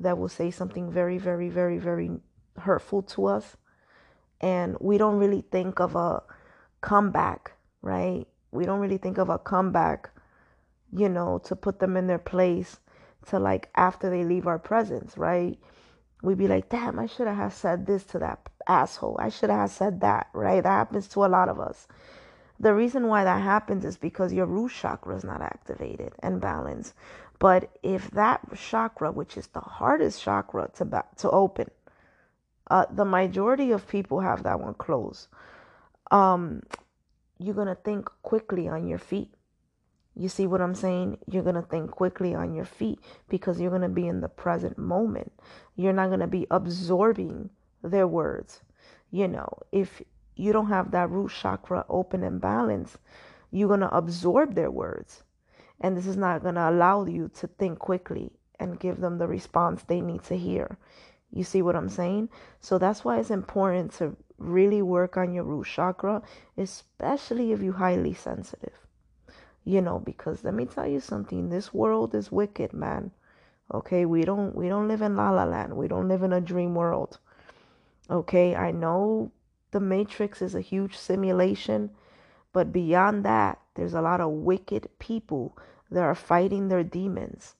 that 0.00 0.18
will 0.18 0.28
say 0.28 0.50
something 0.50 0.90
very 0.90 1.18
very 1.18 1.48
very 1.48 1.78
very 1.78 2.10
hurtful 2.58 3.02
to 3.02 3.26
us 3.26 3.56
and 4.44 4.76
we 4.80 4.98
don't 4.98 5.18
really 5.18 5.44
think 5.52 5.80
of 5.80 5.96
a 5.96 6.22
comeback, 6.82 7.54
right? 7.82 8.26
We 8.52 8.66
don't 8.66 8.80
really 8.80 8.98
think 8.98 9.18
of 9.18 9.30
a 9.30 9.38
comeback 9.40 10.10
you 10.92 11.10
know, 11.10 11.40
to 11.46 11.56
put 11.56 11.80
them 11.80 11.96
in 11.96 12.08
their 12.08 12.18
place 12.18 12.78
to 13.28 13.40
like 13.40 13.70
after 13.76 14.10
they 14.10 14.24
leave 14.24 14.48
our 14.48 14.60
presence, 14.60 15.18
right? 15.18 15.58
We'd 16.22 16.38
be 16.38 16.48
like, 16.48 16.70
damn, 16.70 16.98
I 17.00 17.06
should 17.06 17.28
have 17.28 17.54
said 17.54 17.86
this 17.86 18.04
to 18.06 18.20
that 18.20 18.48
asshole. 18.68 19.18
I 19.20 19.30
should 19.30 19.50
have 19.50 19.70
said 19.70 20.02
that, 20.02 20.28
right? 20.34 20.62
That 20.62 20.70
happens 20.70 21.08
to 21.10 21.26
a 21.26 21.28
lot 21.28 21.50
of 21.50 21.60
us. 21.60 21.88
The 22.60 22.74
reason 22.74 23.08
why 23.08 23.24
that 23.24 23.42
happens 23.42 23.84
is 23.86 23.98
because 23.98 24.32
your 24.34 24.46
root 24.46 24.72
chakra 24.72 25.16
is 25.16 25.24
not 25.24 25.42
activated 25.42 26.14
and 26.20 26.40
balanced. 26.40 26.94
But 27.40 27.70
if 27.82 28.10
that 28.12 28.42
chakra, 28.56 29.12
which 29.12 29.36
is 29.38 29.48
the 29.48 29.60
hardest 29.60 30.22
chakra 30.22 30.70
to 30.76 30.86
ba- 30.86 31.06
to 31.18 31.30
open, 31.30 31.70
uh, 32.70 32.86
the 32.90 33.04
majority 33.04 33.70
of 33.72 33.86
people 33.88 34.20
have 34.20 34.42
that 34.42 34.60
one 34.60 34.74
closed. 34.74 35.28
Um, 36.10 36.62
you're 37.38 37.54
gonna 37.54 37.74
think 37.74 38.08
quickly 38.22 38.68
on 38.68 38.86
your 38.86 38.98
feet. 38.98 39.30
You 40.16 40.28
see 40.28 40.46
what 40.46 40.60
I'm 40.60 40.76
saying? 40.76 41.18
You're 41.26 41.42
going 41.42 41.56
to 41.56 41.62
think 41.62 41.90
quickly 41.90 42.34
on 42.34 42.54
your 42.54 42.64
feet 42.64 43.00
because 43.28 43.60
you're 43.60 43.70
going 43.70 43.82
to 43.82 43.88
be 43.88 44.06
in 44.06 44.20
the 44.20 44.28
present 44.28 44.78
moment. 44.78 45.32
You're 45.74 45.92
not 45.92 46.06
going 46.08 46.20
to 46.20 46.28
be 46.28 46.46
absorbing 46.52 47.50
their 47.82 48.06
words. 48.06 48.62
You 49.10 49.26
know, 49.26 49.48
if 49.72 50.00
you 50.36 50.52
don't 50.52 50.68
have 50.68 50.92
that 50.92 51.10
root 51.10 51.32
chakra 51.32 51.84
open 51.88 52.22
and 52.22 52.40
balanced, 52.40 52.98
you're 53.50 53.68
going 53.68 53.80
to 53.80 53.94
absorb 53.94 54.54
their 54.54 54.70
words. 54.70 55.24
And 55.80 55.96
this 55.96 56.06
is 56.06 56.16
not 56.16 56.42
going 56.42 56.54
to 56.54 56.70
allow 56.70 57.04
you 57.04 57.28
to 57.34 57.48
think 57.48 57.80
quickly 57.80 58.30
and 58.60 58.78
give 58.78 59.00
them 59.00 59.18
the 59.18 59.26
response 59.26 59.82
they 59.82 60.00
need 60.00 60.22
to 60.24 60.36
hear. 60.36 60.78
You 61.30 61.44
see 61.44 61.62
what 61.62 61.76
I'm 61.76 61.88
saying? 61.88 62.28
So 62.60 62.78
that's 62.78 63.04
why 63.04 63.18
it's 63.18 63.30
important 63.30 63.92
to 63.94 64.16
really 64.38 64.82
work 64.82 65.16
on 65.16 65.32
your 65.32 65.44
root 65.44 65.66
chakra, 65.66 66.22
especially 66.56 67.52
if 67.52 67.62
you're 67.62 67.74
highly 67.74 68.14
sensitive. 68.14 68.86
You 69.64 69.80
know 69.80 69.98
because 69.98 70.44
let 70.44 70.54
me 70.54 70.66
tell 70.66 70.86
you 70.86 71.00
something 71.00 71.48
this 71.48 71.72
world 71.72 72.14
is 72.14 72.30
wicked 72.30 72.72
man. 72.72 73.10
Okay 73.72 74.04
we 74.04 74.22
don't 74.22 74.54
we 74.54 74.68
don't 74.68 74.88
live 74.88 75.02
in 75.02 75.16
la 75.16 75.30
la 75.30 75.44
land. 75.44 75.76
We 75.76 75.88
don't 75.88 76.08
live 76.08 76.22
in 76.22 76.32
a 76.32 76.40
dream 76.40 76.74
world. 76.74 77.18
Okay 78.10 78.54
i 78.54 78.70
know 78.70 79.32
the 79.70 79.80
matrix 79.80 80.42
is 80.42 80.54
a 80.54 80.60
huge 80.60 80.96
simulation 80.96 81.90
but 82.52 82.72
beyond 82.72 83.24
that 83.24 83.58
there's 83.74 83.94
a 83.94 84.02
lot 84.02 84.20
of 84.20 84.30
wicked 84.30 84.88
people 84.98 85.56
that 85.90 86.02
are 86.02 86.14
fighting 86.14 86.68
their 86.68 86.84
demons 86.84 87.54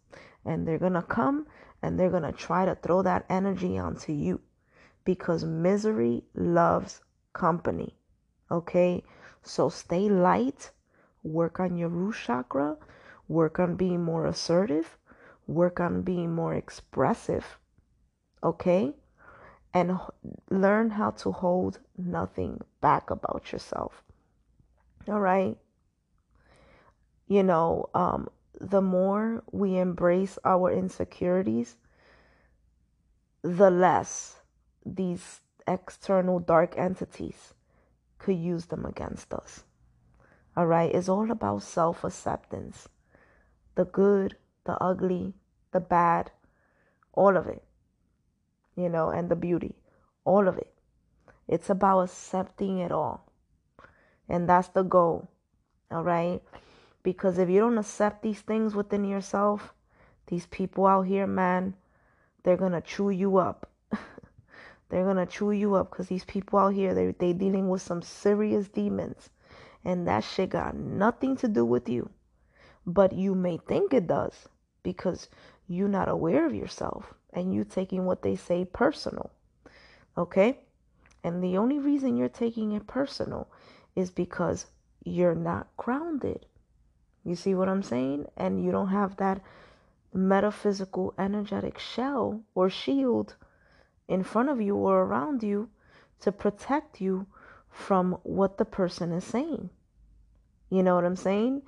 and 0.45 0.69
they're 0.69 0.79
gonna 0.79 1.03
come 1.03 1.47
and 1.85 1.99
they're 1.99 2.11
gonna 2.11 2.33
try 2.33 2.65
to 2.65 2.75
throw 2.75 3.03
that 3.03 3.25
energy 3.29 3.79
onto 3.79 4.13
you 4.13 4.41
because 5.05 5.45
misery 5.45 6.25
loves 6.35 7.01
company 7.33 7.95
okay 8.51 9.03
so 9.43 9.69
stay 9.69 10.09
light 10.09 10.71
work 11.25 11.59
on 11.59 11.77
your 11.77 11.89
root 11.89 12.15
chakra, 12.15 12.77
work 13.27 13.59
on 13.59 13.75
being 13.75 14.03
more 14.03 14.27
assertive, 14.27 14.97
work 15.47 15.81
on 15.81 16.03
being 16.03 16.33
more 16.33 16.55
expressive, 16.55 17.59
okay? 18.43 18.95
And 19.73 19.99
learn 20.51 20.91
how 20.91 21.11
to 21.11 21.33
hold 21.33 21.81
nothing 21.99 22.61
back 22.81 23.11
about 23.11 23.51
yourself. 23.51 24.05
All 25.09 25.21
right? 25.21 25.57
You 27.27 27.43
know, 27.43 27.89
um, 27.95 28.29
the 28.61 28.83
more 28.83 29.43
we 29.51 29.79
embrace 29.79 30.39
our 30.45 30.71
insecurities, 30.73 31.77
the 33.43 33.71
less 33.71 34.41
these 34.85 35.41
external 35.67 36.39
dark 36.39 36.75
entities 36.77 37.55
could 38.19 38.37
use 38.37 38.67
them 38.67 38.85
against 38.87 39.33
us. 39.33 39.65
All 40.57 40.67
right. 40.67 40.95
It's 40.95 41.09
all 41.09 41.31
about 41.31 41.63
self 41.63 42.05
acceptance 42.05 42.89
the 43.75 43.85
good, 43.85 44.37
the 44.65 44.81
ugly, 44.83 45.35
the 45.73 45.81
bad, 45.81 46.31
all 47.13 47.37
of 47.37 47.49
it, 47.49 47.65
you 48.77 48.89
know, 48.89 49.11
and 49.11 49.29
the 49.29 49.37
beauty, 49.37 49.75
all 50.25 50.47
of 50.47 50.57
it. 50.59 50.73
It's 51.49 51.69
about 51.69 52.03
accepting 52.03 52.79
it 52.79 52.93
all. 52.93 53.33
And 54.29 54.49
that's 54.49 54.69
the 54.69 54.85
goal. 54.85 55.29
All 55.91 56.05
right. 56.05 56.41
Because 57.05 57.39
if 57.39 57.51
you 57.51 57.61
don't 57.61 57.79
accept 57.79 58.23
these 58.23 58.41
things 58.41 58.75
within 58.75 59.05
yourself, 59.05 59.73
these 60.27 60.47
people 60.47 60.87
out 60.87 61.03
here, 61.03 61.27
man, 61.27 61.75
they're 62.43 62.57
to 62.57 62.81
chew 62.81 63.11
you 63.11 63.37
up. 63.37 63.71
they're 64.89 65.15
to 65.15 65.27
chew 65.27 65.53
you 65.53 65.75
up 65.75 65.91
because 65.91 66.09
these 66.09 66.25
people 66.25 66.59
out 66.59 66.73
here, 66.73 66.95
they 66.95 67.13
they 67.13 67.35
dealing 67.35 67.69
with 67.69 67.83
some 67.83 68.01
serious 68.03 68.69
demons. 68.69 69.29
And 69.85 70.09
that 70.09 70.25
shit 70.25 70.51
got 70.51 70.75
nothing 70.75 71.37
to 71.37 71.47
do 71.47 71.65
with 71.65 71.91
you. 71.91 72.09
But 72.87 73.13
you 73.13 73.35
may 73.35 73.59
think 73.59 73.93
it 73.93 74.07
does 74.07 74.49
because 74.83 75.29
you're 75.69 75.89
not 75.89 76.09
aware 76.09 76.47
of 76.47 76.55
yourself 76.55 77.13
and 77.35 77.53
you 77.53 77.65
taking 77.65 78.07
what 78.07 78.23
they 78.23 78.35
say 78.35 78.65
personal. 78.65 79.31
Okay? 80.17 80.59
And 81.23 81.45
the 81.45 81.59
only 81.59 81.79
reason 81.79 82.17
you're 82.17 82.29
taking 82.29 82.73
it 82.73 82.87
personal 82.87 83.49
is 83.95 84.11
because 84.11 84.67
you're 85.05 85.35
not 85.35 85.69
grounded. 85.77 86.47
You 87.25 87.35
see 87.35 87.55
what 87.55 87.69
I'm 87.69 87.83
saying? 87.83 88.27
And 88.37 88.63
you 88.63 88.71
don't 88.71 88.89
have 88.89 89.17
that 89.17 89.41
metaphysical 90.13 91.15
energetic 91.19 91.79
shell 91.79 92.43
or 92.55 92.71
shield 92.71 93.35
in 94.09 94.23
front 94.23 94.51
of 94.51 94.61
you 94.61 94.77
or 94.77 95.03
around 95.03 95.43
you 95.43 95.69
to 96.21 96.31
protect 96.31 97.01
you 97.01 97.27
from 97.71 98.13
what 98.23 98.59
the 98.59 98.65
person 98.65 99.13
is 99.13 99.25
saying. 99.25 99.71
You 100.71 100.83
know 100.83 100.95
what 100.95 101.05
I'm 101.05 101.17
saying? 101.17 101.63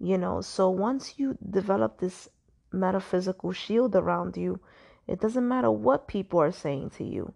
You 0.00 0.18
know, 0.18 0.40
so 0.40 0.70
once 0.70 1.14
you 1.18 1.38
develop 1.50 1.98
this 1.98 2.28
metaphysical 2.72 3.52
shield 3.52 3.94
around 3.94 4.36
you, 4.36 4.60
it 5.06 5.20
doesn't 5.20 5.46
matter 5.46 5.70
what 5.70 6.08
people 6.08 6.40
are 6.40 6.52
saying 6.52 6.90
to 6.90 7.04
you. 7.04 7.32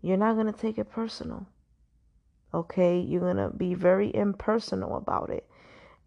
You're 0.00 0.16
not 0.16 0.34
going 0.34 0.52
to 0.52 0.58
take 0.58 0.78
it 0.78 0.90
personal. 0.90 1.46
Okay? 2.54 2.98
You're 3.00 3.20
going 3.20 3.36
to 3.36 3.50
be 3.50 3.74
very 3.74 4.14
impersonal 4.14 4.96
about 4.96 5.30
it. 5.30 5.48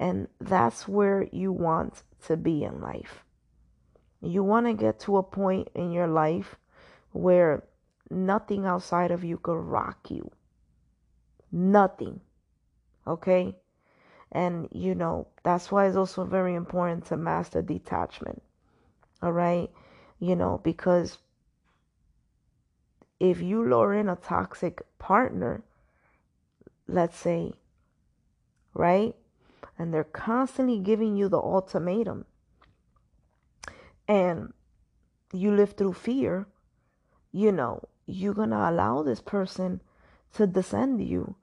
And 0.04 0.28
that's 0.42 0.86
where 0.86 1.30
you 1.32 1.54
want 1.54 2.04
to 2.28 2.36
be 2.36 2.66
in 2.66 2.82
life. 2.82 3.24
You 4.22 4.44
want 4.44 4.66
to 4.66 4.74
get 4.74 5.00
to 5.02 5.16
a 5.16 5.24
point 5.24 5.70
in 5.76 5.94
your 5.94 6.08
life 6.08 6.58
where 7.14 7.64
nothing 8.12 8.66
outside 8.66 9.12
of 9.12 9.24
you 9.24 9.38
could 9.38 9.56
rock 9.56 10.12
you. 10.12 10.30
Nothing. 11.54 12.20
Okay? 13.08 13.56
And, 14.30 14.68
you 14.74 14.94
know, 14.94 15.28
that's 15.42 15.72
why 15.72 15.88
it's 15.88 15.96
also 15.96 16.26
very 16.26 16.54
important 16.54 17.06
to 17.06 17.16
master 17.16 17.62
detachment. 17.62 18.44
All 19.22 19.32
right? 19.32 19.72
You 20.20 20.36
know, 20.36 20.60
because 20.66 21.18
if 23.22 23.42
you 23.42 23.66
lure 23.66 23.94
in 23.94 24.10
a 24.10 24.18
toxic 24.18 24.82
partner, 25.00 25.64
let's 26.90 27.18
say, 27.18 27.54
right? 28.74 29.16
And 29.78 29.94
they're 29.94 30.04
constantly 30.04 30.80
giving 30.80 31.18
you 31.18 31.30
the 31.30 31.38
ultimatum, 31.38 32.26
and 34.08 34.54
you 35.32 35.52
live 35.52 35.74
through 35.74 35.94
fear, 35.94 36.48
you 37.32 37.52
know, 37.52 37.82
you're 38.06 38.34
going 38.34 38.52
to 38.52 38.70
allow 38.70 39.02
this 39.02 39.22
person 39.22 39.82
to 40.36 40.46
descend 40.46 41.02
you. 41.02 41.36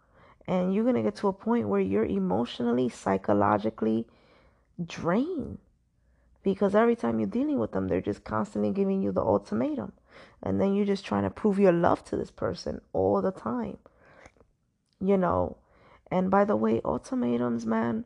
And 0.47 0.75
you're 0.75 0.85
going 0.85 0.97
to 0.97 1.03
get 1.03 1.17
to 1.17 1.29
a 1.29 1.33
point 1.33 1.69
where 1.69 1.81
you're 1.81 2.05
emotionally, 2.05 2.89
psychologically 2.89 4.07
drained. 4.85 5.59
Because 6.43 6.75
every 6.75 6.97
time 6.97 7.21
you're 7.21 7.29
dealing 7.29 7.59
with 7.59 7.73
them, 7.73 7.89
they're 7.89 8.01
just 8.01 8.25
constantly 8.25 8.71
giving 8.71 9.03
you 9.03 9.13
the 9.13 9.21
ultimatum. 9.21 9.93
And 10.43 10.61
then 10.61 10.75
you're 10.75 10.87
just 10.87 11.05
trying 11.05 11.25
to 11.25 11.31
prove 11.31 11.59
your 11.59 11.73
love 11.73 12.05
to 12.07 12.17
this 12.17 12.31
person 12.31 12.81
all 12.93 13.21
the 13.21 13.33
time. 13.33 13.79
You 15.01 15.17
know, 15.17 15.57
and 16.11 16.31
by 16.31 16.45
the 16.45 16.57
way, 16.57 16.81
ultimatums, 16.85 17.65
man, 17.65 18.05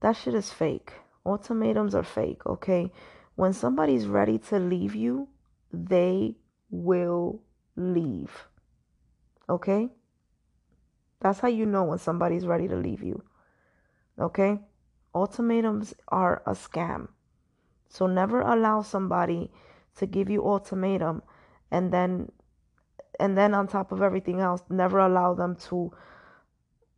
that 0.00 0.12
shit 0.12 0.34
is 0.34 0.52
fake. 0.52 0.92
Ultimatums 1.24 1.94
are 1.94 2.02
fake, 2.02 2.44
okay? 2.46 2.92
When 3.34 3.52
somebody's 3.52 4.06
ready 4.06 4.38
to 4.50 4.58
leave 4.58 4.94
you, 4.94 5.28
they 5.72 6.36
will 6.70 7.42
leave. 7.76 8.48
Okay? 9.48 9.88
That's 11.20 11.40
how 11.40 11.48
you 11.48 11.66
know 11.66 11.84
when 11.84 11.98
somebody's 11.98 12.46
ready 12.46 12.68
to 12.68 12.76
leave 12.76 13.02
you. 13.02 13.22
Okay? 14.18 14.60
Ultimatums 15.14 15.94
are 16.08 16.42
a 16.46 16.52
scam. 16.52 17.08
So 17.88 18.06
never 18.06 18.40
allow 18.40 18.82
somebody 18.82 19.50
to 19.96 20.06
give 20.06 20.28
you 20.28 20.46
ultimatum 20.46 21.22
and 21.70 21.92
then 21.92 22.30
and 23.18 23.36
then 23.36 23.54
on 23.54 23.66
top 23.66 23.92
of 23.92 24.02
everything 24.02 24.40
else, 24.40 24.62
never 24.68 24.98
allow 24.98 25.32
them 25.32 25.56
to 25.56 25.90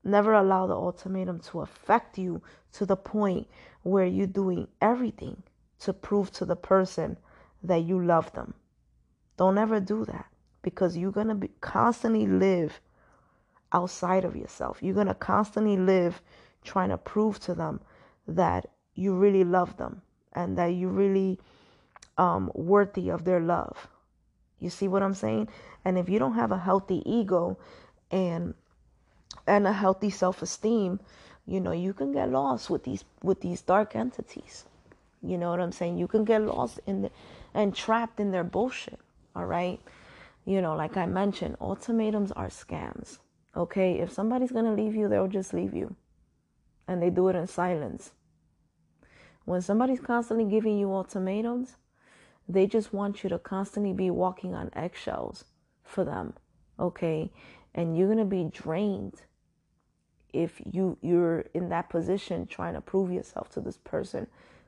never 0.05 0.33
allow 0.33 0.67
the 0.67 0.75
ultimatum 0.75 1.41
to 1.41 1.61
affect 1.61 2.19
you 2.19 2.43
to 2.73 2.87
the 2.87 2.97
point 2.97 3.49
where 3.83 4.07
you're 4.07 4.27
doing 4.27 4.69
everything 4.81 5.43
to 5.81 5.93
prove 5.93 6.31
to 6.33 6.45
the 6.45 6.57
person 6.57 7.17
that 7.63 7.83
you 7.83 8.03
love 8.05 8.33
them. 8.33 8.55
Don't 9.37 9.59
ever 9.59 9.81
do 9.81 10.05
that 10.05 10.27
because 10.63 10.97
you're 10.97 11.13
going 11.13 11.29
to 11.29 11.35
be 11.35 11.51
constantly 11.61 12.27
live 12.27 12.81
outside 13.73 14.25
of 14.25 14.37
yourself. 14.37 14.79
You're 14.83 14.95
going 14.95 15.07
to 15.07 15.15
constantly 15.15 15.77
live 15.77 16.21
trying 16.65 16.89
to 16.91 16.99
prove 16.99 17.39
to 17.41 17.55
them 17.55 17.81
that 18.27 18.67
you 18.95 19.15
really 19.15 19.45
love 19.45 19.77
them 19.77 20.03
and 20.33 20.59
that 20.59 20.67
you're 20.67 20.91
really 20.91 21.39
um, 22.17 22.51
worthy 22.55 23.11
of 23.11 23.25
their 23.25 23.41
love. 23.41 23.89
You 24.59 24.71
see 24.71 24.89
what 24.89 25.03
I'm 25.03 25.15
saying? 25.15 25.49
And 25.85 25.97
if 25.97 26.09
you 26.09 26.19
don't 26.19 26.35
have 26.35 26.51
a 26.51 26.59
healthy 26.59 27.03
ego 27.07 27.59
and 28.11 28.55
and 29.49 29.67
a 29.67 29.73
healthy 29.73 30.11
self-esteem, 30.11 31.01
you 31.47 31.61
know, 31.61 31.73
you 31.73 31.93
can 31.93 32.13
get 32.13 32.31
lost 32.31 32.71
with 32.71 32.85
these 32.85 33.05
with 33.23 33.41
these 33.41 33.63
dark 33.63 33.97
entities. 33.97 34.65
You 35.23 35.39
know 35.39 35.51
what 35.51 35.61
I'm 35.61 35.73
saying? 35.73 35.99
You 35.99 36.07
can 36.07 36.25
get 36.25 36.43
lost 36.43 36.81
in 36.87 37.03
the 37.03 37.11
and 37.55 37.75
trapped 37.75 38.21
in 38.21 38.31
their 38.31 38.45
bullshit. 38.45 39.01
All 39.35 39.47
right? 39.47 39.81
You 40.45 40.61
know, 40.63 40.75
like 40.77 40.97
I 40.97 41.07
mentioned, 41.07 41.57
ultimatums 41.61 42.33
are 42.33 42.49
scams. 42.49 43.19
Okay? 43.57 43.99
If 43.99 44.13
somebody's 44.13 44.53
going 44.53 44.65
to 44.65 44.83
leave 44.83 44.95
you, 44.95 45.09
they'll 45.09 45.29
just 45.29 45.53
leave 45.53 45.75
you. 45.75 45.95
And 46.87 47.03
they 47.03 47.11
do 47.11 47.29
it 47.29 47.37
in 47.37 47.47
silence. 47.47 48.13
When 49.45 49.63
somebody's 49.63 50.01
constantly 50.01 50.45
giving 50.45 50.79
you 50.79 50.93
ultimatums, 50.93 51.77
they 52.49 52.67
just 52.67 52.93
want 52.93 53.23
you 53.23 53.31
to 53.31 53.39
constantly 53.39 53.93
be 53.93 54.11
walking 54.11 54.55
on 54.55 54.71
eggshells 54.75 55.45
for 55.85 56.05
them. 56.05 56.35
Okay? 56.79 57.31
And 57.75 57.97
you're 57.97 58.07
going 58.07 58.19
to 58.19 58.25
be 58.25 58.45
drained 58.45 59.23
if 60.33 60.61
you 60.71 60.99
you're 61.01 61.45
in 61.55 61.69
that 61.71 61.89
position 61.89 62.47
trying 62.47 62.75
to 62.75 62.81
prove 62.81 63.11
yourself 63.11 63.51
to 63.51 63.61
this 63.61 63.79
person 63.79 64.27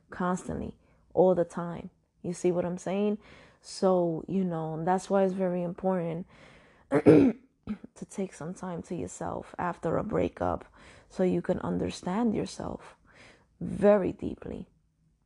constantly 0.09 0.75
all 1.13 1.35
the 1.35 1.45
time. 1.45 1.89
You 2.23 2.33
see 2.33 2.51
what 2.51 2.65
i'm 2.65 2.77
saying? 2.77 3.17
So 3.61 4.23
you 4.27 4.43
know 4.43 4.81
that's 4.83 5.09
why 5.09 5.23
it's 5.23 5.33
very 5.33 5.63
important 5.63 6.25
to 6.91 7.35
take 8.09 8.33
some 8.33 8.53
time 8.53 8.81
to 8.83 8.95
yourself 8.95 9.55
after 9.57 9.97
a 9.97 10.03
breakup 10.03 10.65
so 11.09 11.23
you 11.23 11.41
can 11.41 11.59
understand 11.59 12.33
yourself 12.33 12.95
very 13.59 14.11
deeply. 14.11 14.67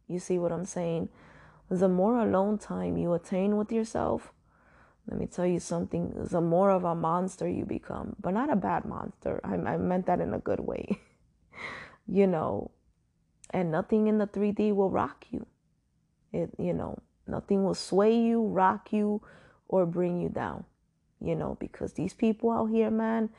You 0.07 0.19
see 0.19 0.37
what 0.37 0.51
i'm 0.51 0.65
saying? 0.65 1.09
The 1.69 1.89
more 1.89 2.19
alone 2.19 2.57
time 2.59 2.97
you 2.97 3.13
attain 3.13 3.57
with 3.57 3.71
yourself 3.71 4.31
let 5.07 5.19
me 5.19 5.27
tell 5.27 5.45
you 5.45 5.59
something 5.59 6.13
the 6.15 6.41
more 6.41 6.71
of 6.71 6.83
a 6.83 6.95
monster 6.95 7.47
you 7.47 7.65
become 7.65 8.15
but 8.19 8.31
not 8.31 8.51
a 8.51 8.55
bad 8.55 8.85
monster. 8.85 9.39
I, 9.43 9.55
I 9.55 9.77
meant 9.77 10.05
that 10.07 10.19
in 10.19 10.33
a 10.33 10.39
good 10.39 10.59
way. 10.59 10.99
You 12.07 12.27
know 12.27 12.69
and 13.49 13.71
nothing 13.71 14.05
in 14.05 14.19
the 14.19 14.27
3d 14.27 14.75
will 14.75 14.91
rock 14.91 15.25
you. 15.31 15.47
It 16.31 16.51
you 16.59 16.73
know 16.73 16.99
nothing 17.25 17.63
will 17.63 17.73
sway 17.73 18.15
you 18.15 18.45
rock 18.45 18.93
you 18.93 19.23
or 19.67 19.87
bring 19.87 20.21
you 20.21 20.29
down. 20.29 20.65
You 21.19 21.35
know 21.35 21.57
because 21.59 21.93
these 21.93 22.13
people 22.13 22.51
out 22.51 22.67
here 22.67 22.91
man 22.91 23.29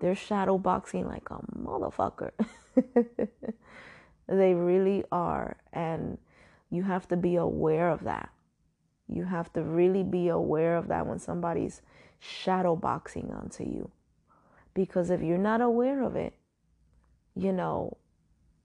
they're 0.00 0.16
shadow 0.16 0.58
boxing 0.58 1.06
like 1.06 1.28
a 1.30 1.38
motherfucker. 1.56 2.32
They 4.28 4.52
really 4.52 5.04
are 5.10 5.56
and 5.72 6.18
you 6.70 6.82
have 6.82 7.08
to 7.08 7.16
be 7.16 7.36
aware 7.36 7.88
of 7.88 8.04
that 8.04 8.28
you 9.08 9.24
have 9.24 9.52
to 9.54 9.62
really 9.62 10.02
be 10.02 10.28
aware 10.28 10.76
of 10.76 10.88
that 10.88 11.06
when 11.06 11.18
somebody's 11.18 11.82
shadow 12.18 12.76
boxing 12.76 13.32
onto 13.32 13.64
you. 13.64 13.90
Because 14.74 15.10
if 15.10 15.22
you're 15.22 15.38
not 15.38 15.60
aware 15.60 16.02
of 16.02 16.14
it, 16.14 16.34
you 17.34 17.52
know, 17.52 17.96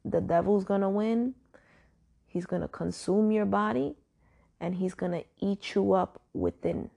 the 0.03 0.21
devil's 0.21 0.65
going 0.65 0.81
to 0.81 0.89
win. 0.89 1.35
He's 2.25 2.45
going 2.45 2.61
to 2.61 2.67
consume 2.67 3.31
your 3.31 3.45
body 3.45 3.95
and 4.59 4.75
he's 4.75 4.93
going 4.93 5.11
to 5.11 5.23
eat 5.39 5.75
you 5.75 5.93
up 5.93 6.21
within. 6.33 6.89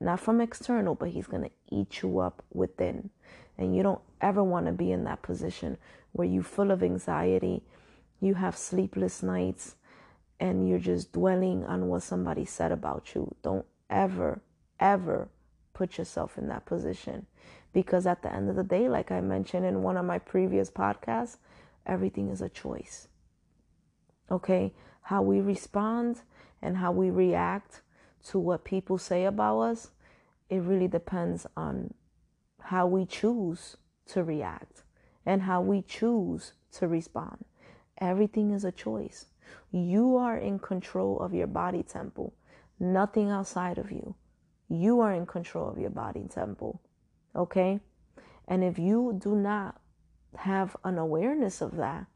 Not 0.00 0.20
from 0.20 0.40
external, 0.40 0.94
but 0.94 1.10
he's 1.10 1.26
going 1.26 1.44
to 1.44 1.50
eat 1.70 2.02
you 2.02 2.18
up 2.18 2.42
within. 2.52 3.10
And 3.58 3.76
you 3.76 3.82
don't 3.82 4.00
ever 4.20 4.42
want 4.42 4.66
to 4.66 4.72
be 4.72 4.92
in 4.92 5.04
that 5.04 5.22
position 5.22 5.76
where 6.12 6.26
you're 6.26 6.42
full 6.42 6.70
of 6.70 6.82
anxiety, 6.82 7.62
you 8.20 8.34
have 8.34 8.56
sleepless 8.56 9.22
nights, 9.22 9.76
and 10.40 10.66
you're 10.66 10.78
just 10.78 11.12
dwelling 11.12 11.64
on 11.66 11.88
what 11.88 12.02
somebody 12.02 12.46
said 12.46 12.72
about 12.72 13.14
you. 13.14 13.34
Don't 13.42 13.66
ever, 13.90 14.40
ever 14.80 15.28
put 15.74 15.98
yourself 15.98 16.38
in 16.38 16.48
that 16.48 16.64
position. 16.64 17.26
Because 17.72 18.06
at 18.06 18.22
the 18.22 18.32
end 18.32 18.48
of 18.48 18.56
the 18.56 18.64
day, 18.64 18.88
like 18.88 19.12
I 19.12 19.20
mentioned 19.20 19.66
in 19.66 19.82
one 19.82 19.98
of 19.98 20.04
my 20.06 20.18
previous 20.18 20.70
podcasts, 20.70 21.36
everything 21.86 22.30
is 22.30 22.40
a 22.40 22.48
choice. 22.48 23.06
Okay? 24.30 24.72
How 25.02 25.22
we 25.22 25.40
respond 25.40 26.22
and 26.62 26.78
how 26.78 26.90
we 26.90 27.10
react 27.10 27.82
to 28.28 28.38
what 28.38 28.64
people 28.64 28.98
say 28.98 29.26
about 29.26 29.60
us, 29.60 29.90
it 30.48 30.58
really 30.58 30.88
depends 30.88 31.46
on 31.56 31.92
how 32.60 32.86
we 32.86 33.04
choose 33.04 33.76
to 34.06 34.24
react 34.24 34.82
and 35.26 35.42
how 35.42 35.60
we 35.60 35.82
choose 35.82 36.54
to 36.72 36.88
respond. 36.88 37.44
Everything 37.98 38.50
is 38.50 38.64
a 38.64 38.72
choice. 38.72 39.26
You 39.70 40.16
are 40.16 40.36
in 40.36 40.58
control 40.58 41.18
of 41.20 41.34
your 41.34 41.46
body 41.46 41.82
temple, 41.82 42.34
nothing 42.78 43.30
outside 43.30 43.78
of 43.78 43.90
you. 43.90 44.14
You 44.68 45.00
are 45.00 45.12
in 45.12 45.26
control 45.26 45.68
of 45.68 45.78
your 45.78 45.90
body 45.90 46.26
temple. 46.32 46.80
Okay? 47.34 47.80
And 48.48 48.64
if 48.64 48.78
you 48.78 49.16
do 49.18 49.34
not 49.34 49.80
have 50.36 50.76
an 50.84 50.98
awareness 50.98 51.60
of 51.60 51.76
that, 51.76 52.06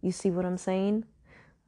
you 0.00 0.12
see 0.12 0.30
what 0.30 0.46
I'm 0.46 0.56
saying? 0.56 1.04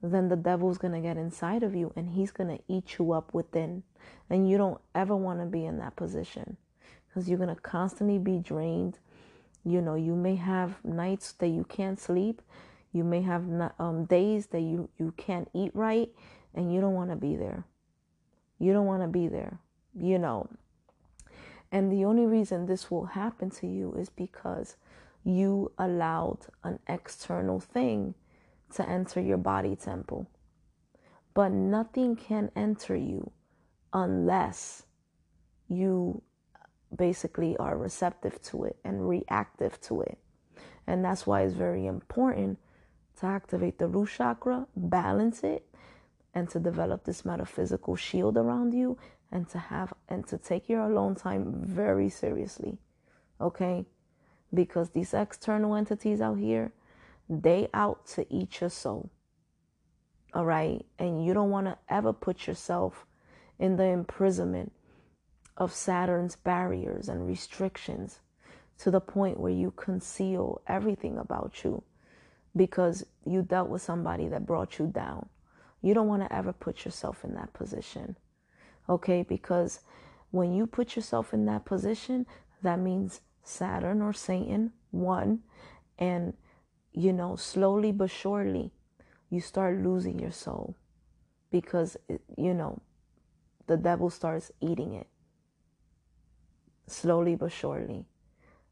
Then 0.02 0.28
the 0.28 0.36
devil's 0.36 0.78
to 0.94 1.00
get 1.00 1.16
inside 1.16 1.62
of 1.62 1.74
you 1.74 1.92
and 1.94 2.10
he's 2.10 2.32
to 2.48 2.58
eat 2.68 2.98
you 2.98 3.12
up 3.12 3.32
within. 3.32 3.82
And 4.28 4.48
you 4.48 4.58
don't 4.58 4.80
ever 4.94 5.14
want 5.14 5.40
to 5.40 5.46
be 5.46 5.64
in 5.64 5.78
that 5.78 5.96
position 5.96 6.56
because 7.06 7.28
you're 7.28 7.38
to 7.54 7.60
constantly 7.60 8.18
be 8.18 8.38
drained. 8.38 8.98
You 9.64 9.80
know, 9.80 9.94
you 9.94 10.16
may 10.16 10.36
have 10.36 10.84
nights 10.84 11.32
that 11.32 11.48
you 11.48 11.64
can't 11.64 12.00
sleep 12.00 12.42
you 12.92 13.04
may 13.04 13.22
have 13.22 13.44
um, 13.78 14.04
days 14.04 14.46
that 14.48 14.60
you, 14.60 14.88
you 14.98 15.12
can't 15.16 15.48
eat 15.54 15.70
right 15.74 16.10
and 16.54 16.72
you 16.72 16.80
don't 16.80 16.94
want 16.94 17.10
to 17.10 17.16
be 17.16 17.36
there. 17.36 17.64
You 18.58 18.72
don't 18.72 18.86
want 18.86 19.02
to 19.02 19.08
be 19.08 19.28
there, 19.28 19.58
you 19.98 20.18
know. 20.18 20.48
And 21.70 21.90
the 21.90 22.04
only 22.04 22.26
reason 22.26 22.66
this 22.66 22.90
will 22.90 23.06
happen 23.06 23.50
to 23.50 23.66
you 23.66 23.94
is 23.94 24.10
because 24.10 24.76
you 25.24 25.72
allowed 25.78 26.40
an 26.62 26.78
external 26.86 27.60
thing 27.60 28.14
to 28.74 28.86
enter 28.88 29.20
your 29.20 29.38
body 29.38 29.74
temple. 29.74 30.28
But 31.34 31.50
nothing 31.50 32.14
can 32.14 32.50
enter 32.54 32.94
you 32.94 33.30
unless 33.92 34.82
you 35.68 36.22
basically 36.94 37.56
are 37.56 37.78
receptive 37.78 38.42
to 38.42 38.64
it 38.64 38.76
and 38.84 39.08
reactive 39.08 39.80
to 39.82 40.02
it. 40.02 40.18
And 40.86 41.02
that's 41.02 41.26
why 41.26 41.42
it's 41.42 41.54
very 41.54 41.86
important 41.86 42.58
to 43.22 43.28
activate 43.28 43.78
the 43.78 43.86
root 43.86 44.08
chakra, 44.08 44.66
balance 44.74 45.44
it, 45.44 45.64
and 46.34 46.50
to 46.50 46.58
develop 46.58 47.04
this 47.04 47.24
metaphysical 47.24 47.94
shield 47.94 48.36
around 48.36 48.74
you 48.74 48.98
and 49.30 49.48
to 49.48 49.58
have 49.58 49.94
and 50.08 50.26
to 50.26 50.36
take 50.36 50.68
your 50.68 50.80
alone 50.80 51.14
time 51.14 51.52
very 51.54 52.08
seriously. 52.08 52.78
Okay? 53.40 53.86
Because 54.52 54.90
these 54.90 55.14
external 55.14 55.76
entities 55.76 56.20
out 56.20 56.38
here, 56.38 56.72
they 57.28 57.68
out 57.72 58.06
to 58.08 58.26
eat 58.28 58.60
your 58.60 58.70
soul. 58.70 59.08
All 60.34 60.44
right? 60.44 60.84
And 60.98 61.24
you 61.24 61.32
don't 61.32 61.50
want 61.50 61.68
to 61.68 61.78
ever 61.88 62.12
put 62.12 62.48
yourself 62.48 63.06
in 63.60 63.76
the 63.76 63.84
imprisonment 63.84 64.72
of 65.56 65.72
Saturn's 65.72 66.34
barriers 66.34 67.08
and 67.08 67.28
restrictions 67.28 68.18
to 68.78 68.90
the 68.90 69.00
point 69.00 69.38
where 69.38 69.52
you 69.52 69.70
conceal 69.76 70.60
everything 70.66 71.18
about 71.18 71.62
you 71.62 71.84
because 72.56 73.04
you 73.24 73.42
dealt 73.42 73.68
with 73.68 73.82
somebody 73.82 74.28
that 74.28 74.46
brought 74.46 74.78
you 74.78 74.86
down. 74.86 75.28
You 75.80 75.94
don't 75.94 76.08
want 76.08 76.22
to 76.22 76.32
ever 76.32 76.52
put 76.52 76.84
yourself 76.84 77.24
in 77.24 77.34
that 77.34 77.52
position. 77.52 78.16
Okay? 78.88 79.22
Because 79.22 79.80
when 80.30 80.54
you 80.54 80.66
put 80.66 80.96
yourself 80.96 81.34
in 81.34 81.46
that 81.46 81.64
position, 81.64 82.26
that 82.62 82.78
means 82.78 83.20
Saturn 83.42 84.02
or 84.02 84.12
Satan 84.12 84.72
won. 84.92 85.40
And, 85.98 86.34
you 86.92 87.12
know, 87.12 87.36
slowly 87.36 87.92
but 87.92 88.10
surely, 88.10 88.70
you 89.30 89.40
start 89.40 89.82
losing 89.82 90.18
your 90.18 90.30
soul 90.30 90.76
because, 91.50 91.96
eh, 92.08 92.18
you 92.36 92.54
know, 92.54 92.80
the 93.66 93.76
devil 93.76 94.10
starts 94.10 94.52
eating 94.60 94.92
it 94.94 95.06
slowly 96.86 97.34
but 97.34 97.50
surely 97.52 98.04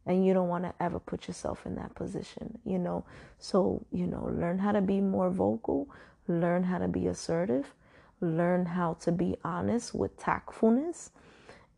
and 0.06 0.26
you 0.26 0.32
don't 0.34 0.48
want 0.48 0.64
to 0.64 0.74
ever 0.80 0.98
put 0.98 1.28
yourself 1.28 1.66
in 1.66 1.74
that 1.76 1.94
position 1.94 2.58
you 2.64 2.78
know? 2.78 3.04
So 3.38 3.84
you 3.92 4.06
know 4.06 4.30
learn 4.32 4.58
how 4.58 4.72
to 4.72 4.80
be 4.80 5.00
more 5.00 5.30
vocal 5.30 5.88
learn 6.28 6.64
how 6.64 6.78
to 6.78 6.88
be 6.88 7.06
assertive 7.06 7.74
learn 8.20 8.66
how 8.66 8.94
to 8.94 9.12
be 9.12 9.36
honest 9.44 9.94
with 9.94 10.16
tactfulness 10.18 11.10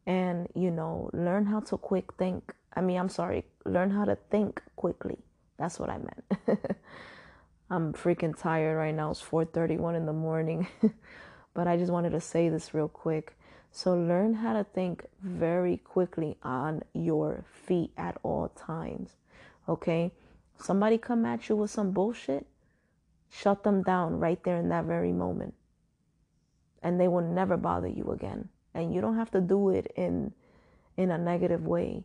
and 0.06 0.48
you 0.54 0.70
know 0.70 1.08
learn 1.12 1.46
how 1.46 1.60
to 1.60 1.76
quick 1.76 2.12
think. 2.14 2.52
I 2.76 2.80
mean 2.80 2.98
i'm 2.98 3.08
sorry 3.08 3.44
learn 3.64 3.90
how 3.90 4.04
to 4.04 4.16
think 4.30 4.62
quickly. 4.76 5.18
That's 5.58 5.78
what 5.78 5.90
i 5.90 5.98
meant. 5.98 6.24
I'm 7.70 7.92
freaking 7.94 8.38
tired 8.38 8.76
right 8.76 8.94
now. 8.94 9.10
It's 9.12 9.22
4:31 9.22 9.96
in 9.96 10.06
the 10.06 10.12
morning. 10.12 10.66
But 11.54 11.66
i 11.68 11.76
just 11.76 11.92
wanted 11.92 12.10
to 12.12 12.20
say 12.20 12.48
this 12.48 12.72
real 12.72 12.88
quick 12.88 13.36
so 13.72 13.94
learn 13.94 14.34
how 14.34 14.54
to 14.54 14.64
think 14.64 15.06
very 15.22 15.78
quickly 15.78 16.36
on 16.44 16.82
your 16.94 17.44
feet 17.66 17.92
at 17.98 18.18
all 18.22 18.50
times. 18.50 19.16
Okay? 19.68 20.12
Somebody 20.58 20.98
come 20.98 21.26
at 21.26 21.48
you 21.48 21.56
with 21.56 21.70
some 21.72 21.92
bullshit, 21.92 22.46
shut 23.30 23.64
them 23.64 23.82
down 23.82 24.20
right 24.20 24.42
there 24.44 24.58
in 24.58 24.68
that 24.70 24.84
very 24.84 25.12
moment. 25.12 25.54
and 26.82 27.00
they 27.00 27.08
will 27.08 27.22
never 27.22 27.56
bother 27.56 27.88
you 27.88 28.10
again. 28.12 28.48
And 28.74 28.94
you 28.94 29.00
don't 29.00 29.16
have 29.16 29.30
to 29.32 29.40
do 29.40 29.70
it 29.70 29.92
in 29.96 30.32
in 30.96 31.10
a 31.10 31.18
negative 31.18 31.66
way. 31.66 32.04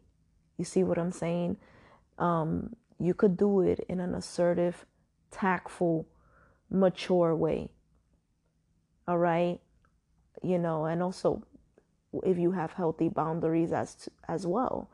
You 0.58 0.66
see 0.66 0.84
what 0.84 0.98
I'm 0.98 1.12
saying? 1.12 1.58
Um, 2.20 2.76
you 3.00 3.14
could 3.14 3.38
do 3.38 3.62
it 3.62 3.86
in 3.90 4.00
an 4.00 4.16
assertive, 4.16 4.86
tactful, 5.32 6.08
mature 6.70 7.36
way. 7.36 7.72
All 9.08 9.18
right? 9.18 9.60
You 10.44 10.58
know, 10.60 10.86
and 10.86 11.04
also 11.04 11.44
if 12.24 12.38
you 12.38 12.52
have 12.52 12.74
healthy 12.74 13.10
boundaries 13.10 13.72
as 13.72 14.10
as 14.28 14.46
well. 14.46 14.90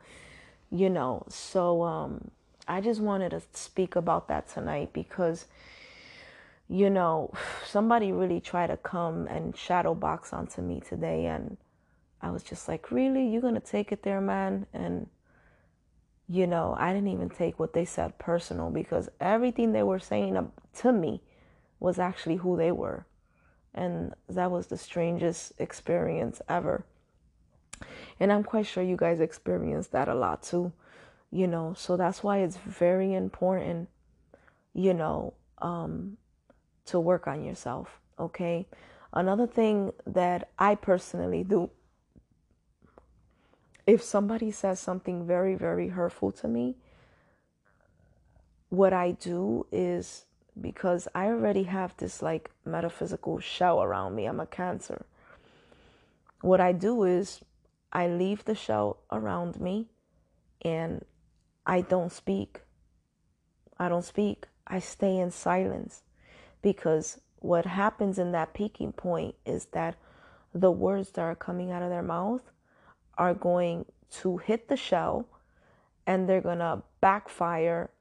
You 0.72 0.90
know, 0.90 1.24
so 1.30 1.84
um 1.84 2.32
I 2.68 2.82
just 2.82 3.02
wanted 3.02 3.32
to 3.32 3.42
speak 3.54 3.96
about 3.96 4.28
that 4.30 4.48
tonight 4.48 4.92
because 4.94 5.46
you 6.70 6.90
know, 6.90 7.32
somebody 7.66 8.12
really 8.12 8.40
tried 8.40 8.68
to 8.68 8.78
come 8.78 9.28
and 9.28 9.56
shadow 9.56 9.94
box 9.94 10.34
onto 10.34 10.62
me 10.62 10.82
today 10.82 11.26
and 11.28 11.58
I 12.22 12.32
was 12.32 12.42
just 12.42 12.70
like, 12.70 12.90
"Really? 12.90 13.28
You're 13.28 13.42
to 13.42 13.60
take 13.60 13.92
it 13.92 14.04
there, 14.04 14.22
man?" 14.22 14.66
And 14.74 15.10
you 16.28 16.48
know, 16.48 16.76
I 16.80 16.94
didn't 16.94 17.10
even 17.10 17.30
take 17.30 17.60
what 17.60 17.74
they 17.74 17.86
said 17.86 18.18
personal 18.18 18.70
because 18.70 19.10
everything 19.20 19.74
they 19.74 19.84
were 19.84 20.00
saying 20.00 20.52
to 20.76 20.92
me 20.94 21.22
was 21.80 22.00
actually 22.00 22.38
who 22.38 22.56
they 22.56 22.72
were. 22.72 23.06
And 23.74 24.14
that 24.30 24.52
was 24.52 24.68
the 24.68 24.78
strangest 24.78 25.54
experience 25.60 26.42
ever. 26.48 26.86
And 28.20 28.32
I'm 28.32 28.44
quite 28.44 28.66
sure 28.66 28.84
you 28.84 28.98
guys 28.98 29.20
experience 29.20 29.88
that 29.88 30.08
a 30.08 30.16
lot 30.16 30.44
too, 30.44 30.72
you 31.32 31.48
know. 31.48 31.74
So 31.78 31.98
that's 31.98 32.24
why 32.24 32.40
it's 32.40 32.58
very 32.58 33.14
important, 33.14 33.90
you 34.74 34.94
know, 34.94 35.34
um, 35.60 36.18
to 36.86 37.00
work 37.00 37.28
on 37.28 37.44
yourself, 37.44 38.00
okay? 38.20 38.68
Another 39.14 39.48
thing 39.48 39.94
that 40.06 40.50
I 40.58 40.76
personally 40.76 41.44
do 41.44 41.70
if 43.86 44.02
somebody 44.02 44.52
says 44.52 44.80
something 44.80 45.26
very, 45.26 45.56
very 45.56 45.90
hurtful 45.90 46.32
to 46.32 46.48
me, 46.48 46.76
what 48.70 48.94
I 48.94 49.12
do 49.12 49.66
is 49.72 50.26
because 50.60 51.08
I 51.14 51.28
already 51.28 51.64
have 51.64 51.96
this 51.98 52.22
like 52.22 52.52
metaphysical 52.66 53.40
shell 53.40 53.84
around 53.84 54.16
me, 54.16 54.26
I'm 54.26 54.40
a 54.40 54.46
Cancer. 54.46 55.06
What 56.42 56.62
I 56.62 56.72
do 56.72 57.04
is 57.04 57.42
I 57.94 58.08
leave 58.08 58.44
the 58.44 58.56
shell 58.56 58.98
around 59.12 59.62
me 59.62 59.88
and 60.64 61.06
I 61.66 61.82
don't 61.82 62.12
speak. 62.12 62.62
I 63.78 63.88
don't 63.88 64.04
speak. 64.04 64.48
I 64.68 64.80
stay 64.80 65.18
in 65.18 65.30
silence 65.30 66.02
because 66.62 67.22
what 67.36 67.66
happens 67.66 68.18
in 68.18 68.32
that 68.32 68.54
peaking 68.54 68.94
point 68.94 69.36
is 69.46 69.66
that 69.74 69.96
the 70.54 70.72
words 70.72 71.12
that 71.12 71.22
are 71.22 71.36
coming 71.36 71.72
out 71.72 71.84
of 71.84 71.90
their 71.90 72.02
mouth 72.02 72.42
are 73.18 73.34
going 73.36 73.86
to 74.22 74.38
hit 74.38 74.68
the 74.68 74.78
shell 74.78 75.28
and 76.08 76.28
they're 76.28 76.42
going 76.42 76.60
to 76.60 76.82
backfire 77.00 77.92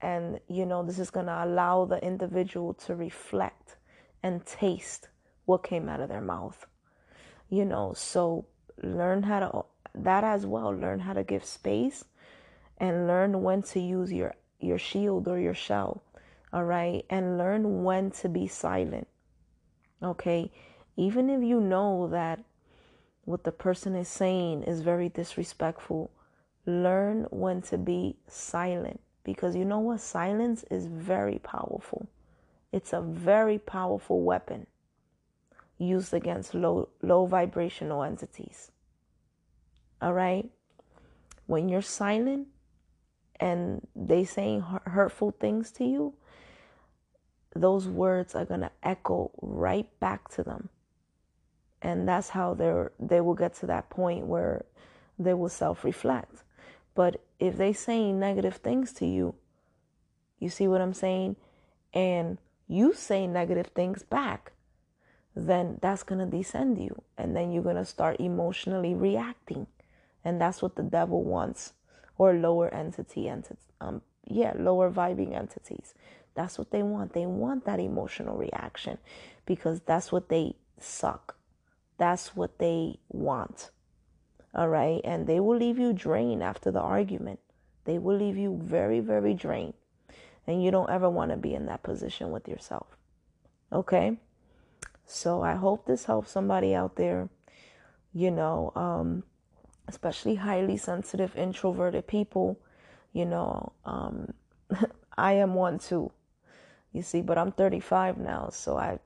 and 0.00 0.40
you 0.48 0.66
know 0.66 0.82
this 0.82 0.98
is 0.98 1.10
going 1.10 1.26
to 1.26 1.44
allow 1.44 1.84
the 1.84 2.02
individual 2.04 2.74
to 2.74 2.94
reflect 2.94 3.76
and 4.22 4.44
taste 4.44 5.08
what 5.44 5.62
came 5.62 5.88
out 5.88 6.00
of 6.00 6.08
their 6.08 6.20
mouth 6.20 6.66
you 7.48 7.64
know 7.64 7.92
so 7.94 8.46
learn 8.82 9.22
how 9.24 9.40
to 9.40 9.64
that 9.94 10.24
as 10.24 10.44
well 10.46 10.70
learn 10.70 11.00
how 11.00 11.12
to 11.12 11.24
give 11.24 11.44
space 11.44 12.04
and 12.78 13.06
learn 13.06 13.42
when 13.42 13.62
to 13.62 13.80
use 13.80 14.12
your 14.12 14.34
your 14.60 14.78
shield 14.78 15.28
or 15.28 15.38
your 15.38 15.54
shell 15.54 16.02
all 16.52 16.64
right? 16.64 17.04
And 17.10 17.36
learn 17.36 17.84
when 17.84 18.10
to 18.12 18.28
be 18.28 18.46
silent 18.46 19.08
okay? 20.02 20.50
Even 20.96 21.28
if 21.28 21.42
you 21.42 21.60
know 21.60 22.08
that 22.08 22.40
what 23.24 23.44
the 23.44 23.52
person 23.52 23.94
is 23.94 24.08
saying 24.08 24.62
is 24.62 24.80
very 24.80 25.08
disrespectful 25.08 26.10
learn 26.66 27.26
when 27.30 27.62
to 27.62 27.78
be 27.78 28.16
silent 28.28 29.00
because 29.24 29.56
you 29.56 29.64
know 29.64 29.78
what? 29.78 30.00
Silence 30.00 30.64
is 30.70 30.86
very 30.86 31.38
powerful. 31.38 32.08
It's 32.72 32.92
a 32.92 33.00
very 33.00 33.58
powerful 33.58 34.20
weapon 34.22 34.66
used 35.78 36.14
against 36.14 36.54
low 36.54 36.88
low 37.02 37.26
vibrational 37.26 38.02
entities. 38.02 38.70
All 40.00 40.12
right? 40.12 40.48
When 41.46 41.68
you're 41.68 41.82
silent 41.82 42.48
and 43.38 43.86
they 43.94 44.24
saying 44.24 44.62
hurtful 44.86 45.30
things 45.30 45.70
to 45.72 45.84
you 45.84 46.14
those 47.54 47.88
words 47.88 48.34
are 48.34 48.44
going 48.44 48.60
to 48.60 48.70
echo 48.82 49.30
right 49.40 49.88
back 49.98 50.28
to 50.28 50.42
them. 50.42 50.68
And 51.80 52.06
that's 52.06 52.28
how 52.28 52.52
they're 52.52 52.92
they 53.00 53.20
will 53.20 53.34
get 53.34 53.54
to 53.56 53.66
that 53.66 53.88
point 53.88 54.26
where 54.26 54.66
they 55.18 55.32
will 55.32 55.48
self-reflect. 55.48 56.42
But 56.94 57.22
if 57.38 57.56
they 57.56 57.72
saying 57.72 58.20
negative 58.20 58.56
things 58.56 58.92
to 58.94 59.06
you 59.06 59.34
you 60.38 60.48
see 60.48 60.68
what 60.68 60.80
i'm 60.80 60.94
saying? 60.94 61.36
And 61.94 62.38
you 62.68 62.92
say 62.92 63.26
negative 63.26 63.68
things 63.68 64.02
back 64.02 64.52
then 65.36 65.78
that's 65.82 66.02
going 66.02 66.18
to 66.18 66.36
descend 66.36 66.78
you 66.78 67.02
and 67.18 67.36
then 67.36 67.52
you're 67.52 67.62
going 67.62 67.76
to 67.76 67.84
start 67.84 68.18
emotionally 68.18 68.94
reacting. 68.94 69.66
And 70.24 70.40
that's 70.40 70.62
what 70.62 70.76
the 70.76 70.82
devil 70.82 71.22
wants 71.22 71.74
or 72.18 72.32
lower 72.32 72.72
entity 72.72 73.28
entities 73.28 73.58
um 73.78 74.00
yeah 74.26 74.54
lower 74.58 74.90
vibing 74.90 75.36
entities. 75.36 75.92
That's 76.34 76.58
what 76.58 76.70
they 76.70 76.82
want. 76.82 77.12
They 77.12 77.26
want 77.26 77.66
that 77.66 77.78
emotional 77.80 78.36
reaction 78.36 78.98
because 79.44 79.80
that's 79.80 80.10
what 80.10 80.30
they 80.30 80.54
suck. 80.80 81.36
That's 81.98 82.34
what 82.34 82.58
they 82.58 82.98
want. 83.08 83.70
All 84.54 84.68
right? 84.68 85.00
And 85.04 85.26
they 85.26 85.40
will 85.40 85.56
leave 85.56 85.78
you 85.78 85.92
drained 85.92 86.42
after 86.42 86.70
the 86.70 86.80
argument. 86.80 87.40
They 87.84 87.98
will 87.98 88.16
leave 88.16 88.38
you 88.38 88.58
very 88.62 89.00
very 89.00 89.34
drained. 89.34 89.74
And 90.46 90.64
you 90.64 90.70
don't 90.70 90.90
ever 90.90 91.10
want 91.10 91.30
to 91.32 91.36
be 91.36 91.54
in 91.54 91.66
that 91.66 91.82
position 91.82 92.30
with 92.30 92.48
yourself. 92.48 92.96
Okay 93.70 94.16
so 95.06 95.42
I 95.42 95.54
hope 95.54 95.86
this 95.86 96.04
helps 96.04 96.30
somebody 96.30 96.74
out 96.74 96.96
there, 96.96 97.28
you 98.12 98.30
know, 98.30 98.72
um, 98.74 99.22
especially 99.88 100.34
highly 100.34 100.76
sensitive, 100.76 101.36
introverted 101.36 102.06
people. 102.06 102.58
You 103.12 103.24
know, 103.24 103.72
um, 103.84 104.34
I 105.16 105.32
am 105.34 105.54
one 105.54 105.78
too. 105.78 106.10
You 106.92 107.02
see, 107.02 107.22
but 107.22 107.38
I'm 107.38 107.52
35 107.52 108.18
now, 108.18 108.48
so 108.50 108.76
I've 108.76 109.00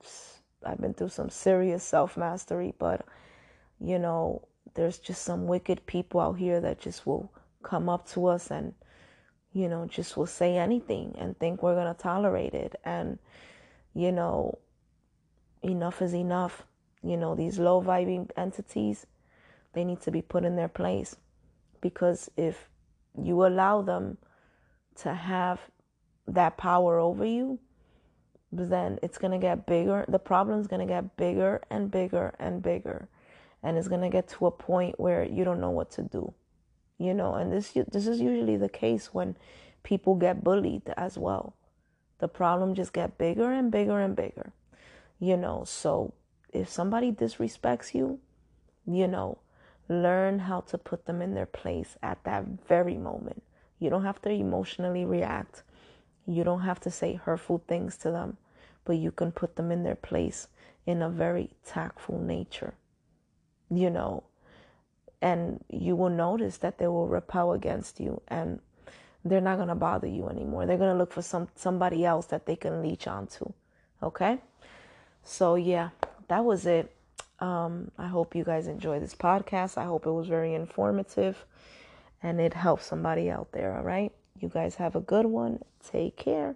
I've 0.65 0.79
been 0.79 0.93
through 0.93 1.09
some 1.09 1.29
serious 1.29 1.83
self 1.83 2.17
mastery. 2.17 2.73
But 2.79 3.05
you 3.79 3.99
know, 3.99 4.47
there's 4.73 4.97
just 4.97 5.23
some 5.23 5.47
wicked 5.47 5.85
people 5.85 6.19
out 6.19 6.37
here 6.37 6.59
that 6.61 6.79
just 6.79 7.05
will 7.05 7.31
come 7.63 7.89
up 7.89 8.07
to 8.09 8.25
us 8.25 8.49
and 8.49 8.73
you 9.53 9.69
know 9.69 9.85
just 9.85 10.17
will 10.17 10.25
say 10.25 10.57
anything 10.57 11.15
and 11.19 11.37
think 11.37 11.61
we're 11.61 11.75
gonna 11.75 11.93
tolerate 11.93 12.53
it 12.53 12.75
and 12.83 13.19
you 13.93 14.11
know 14.11 14.57
enough 15.63 16.01
is 16.01 16.13
enough. 16.13 16.63
You 17.03 17.17
know, 17.17 17.35
these 17.35 17.59
low 17.59 17.81
vibing 17.81 18.29
entities, 18.37 19.05
they 19.73 19.83
need 19.83 20.01
to 20.01 20.11
be 20.11 20.21
put 20.21 20.43
in 20.43 20.55
their 20.55 20.67
place. 20.67 21.15
Because 21.81 22.29
if 22.37 22.69
you 23.19 23.45
allow 23.45 23.81
them 23.81 24.17
to 24.97 25.13
have 25.13 25.59
that 26.27 26.57
power 26.57 26.99
over 26.99 27.25
you, 27.25 27.59
then 28.51 28.99
it's 29.01 29.17
going 29.17 29.31
to 29.31 29.37
get 29.37 29.65
bigger. 29.65 30.05
The 30.07 30.19
problem's 30.19 30.67
going 30.67 30.85
to 30.85 30.93
get 30.93 31.17
bigger 31.17 31.61
and 31.69 31.89
bigger 31.89 32.35
and 32.37 32.61
bigger. 32.61 33.07
And 33.63 33.77
it's 33.77 33.87
going 33.87 34.01
to 34.01 34.09
get 34.09 34.27
to 34.29 34.47
a 34.47 34.51
point 34.51 34.99
where 34.99 35.23
you 35.23 35.43
don't 35.43 35.61
know 35.61 35.69
what 35.69 35.91
to 35.91 36.03
do. 36.03 36.33
You 36.97 37.15
know, 37.15 37.33
and 37.33 37.51
this 37.51 37.71
this 37.91 38.05
is 38.05 38.21
usually 38.21 38.57
the 38.57 38.69
case 38.69 39.11
when 39.11 39.35
people 39.81 40.13
get 40.15 40.43
bullied 40.43 40.83
as 40.97 41.17
well. 41.17 41.55
The 42.19 42.27
problem 42.27 42.75
just 42.75 42.93
get 42.93 43.17
bigger 43.17 43.51
and 43.51 43.71
bigger 43.71 43.99
and 43.99 44.15
bigger 44.15 44.53
you 45.21 45.37
know 45.37 45.63
so 45.65 46.13
if 46.51 46.67
somebody 46.67 47.13
disrespects 47.13 47.93
you 47.93 48.19
you 48.85 49.07
know 49.07 49.37
learn 49.91 50.39
how 50.39 50.61
to 50.61 50.77
put 50.77 51.05
them 51.05 51.21
in 51.21 51.33
their 51.33 51.45
place 51.45 51.97
at 52.01 52.23
that 52.23 52.45
very 52.67 52.97
moment. 52.97 53.43
You 53.79 53.89
don't 53.89 54.05
have 54.05 54.21
to 54.21 54.29
emotionally 54.29 55.05
react. 55.05 55.63
You 56.25 56.43
don't 56.43 56.61
have 56.61 56.79
to 56.81 56.91
say 56.91 57.15
hurtful 57.15 57.63
things 57.67 57.97
to 57.97 58.11
them 58.11 58.37
but 58.85 58.97
you 58.97 59.11
can 59.11 59.31
put 59.31 59.55
them 59.55 59.71
in 59.71 59.83
their 59.83 59.95
place 59.95 60.47
in 60.87 61.03
a 61.03 61.09
very 61.09 61.51
tactful 61.65 62.19
nature 62.19 62.73
you 63.69 63.89
know. 63.89 64.23
And 65.21 65.63
you 65.69 65.95
will 65.95 66.09
notice 66.09 66.57
that 66.57 66.79
they 66.79 66.87
will 66.87 67.07
repel 67.07 67.53
against 67.53 67.99
you 67.99 68.21
and 68.27 68.59
they're 69.23 69.39
not 69.39 69.57
going 69.57 69.67
to 69.67 69.75
bother 69.75 70.07
you 70.07 70.27
anymore. 70.29 70.65
They're 70.65 70.79
going 70.79 70.91
to 70.91 70.97
look 70.97 71.13
for 71.13 71.21
some 71.21 71.47
somebody 71.55 72.03
else 72.05 72.25
that 72.27 72.47
they 72.47 72.55
can 72.55 72.81
leech 72.81 73.07
onto 73.07 73.53
okay 74.03 74.39
so, 75.23 75.55
yeah, 75.55 75.89
that 76.27 76.45
was 76.45 76.65
it. 76.65 76.93
Um, 77.39 77.91
I 77.97 78.07
hope 78.07 78.35
you 78.35 78.43
guys 78.43 78.67
enjoy 78.67 78.99
this 78.99 79.15
podcast. 79.15 79.77
I 79.77 79.85
hope 79.85 80.05
it 80.05 80.11
was 80.11 80.27
very 80.27 80.53
informative 80.53 81.45
and 82.21 82.39
it 82.39 82.53
helps 82.53 82.85
somebody 82.85 83.29
out 83.29 83.51
there. 83.51 83.75
All 83.75 83.83
right. 83.83 84.11
You 84.39 84.49
guys 84.49 84.75
have 84.75 84.95
a 84.95 85.01
good 85.01 85.25
one. 85.25 85.59
Take 85.83 86.17
care. 86.17 86.55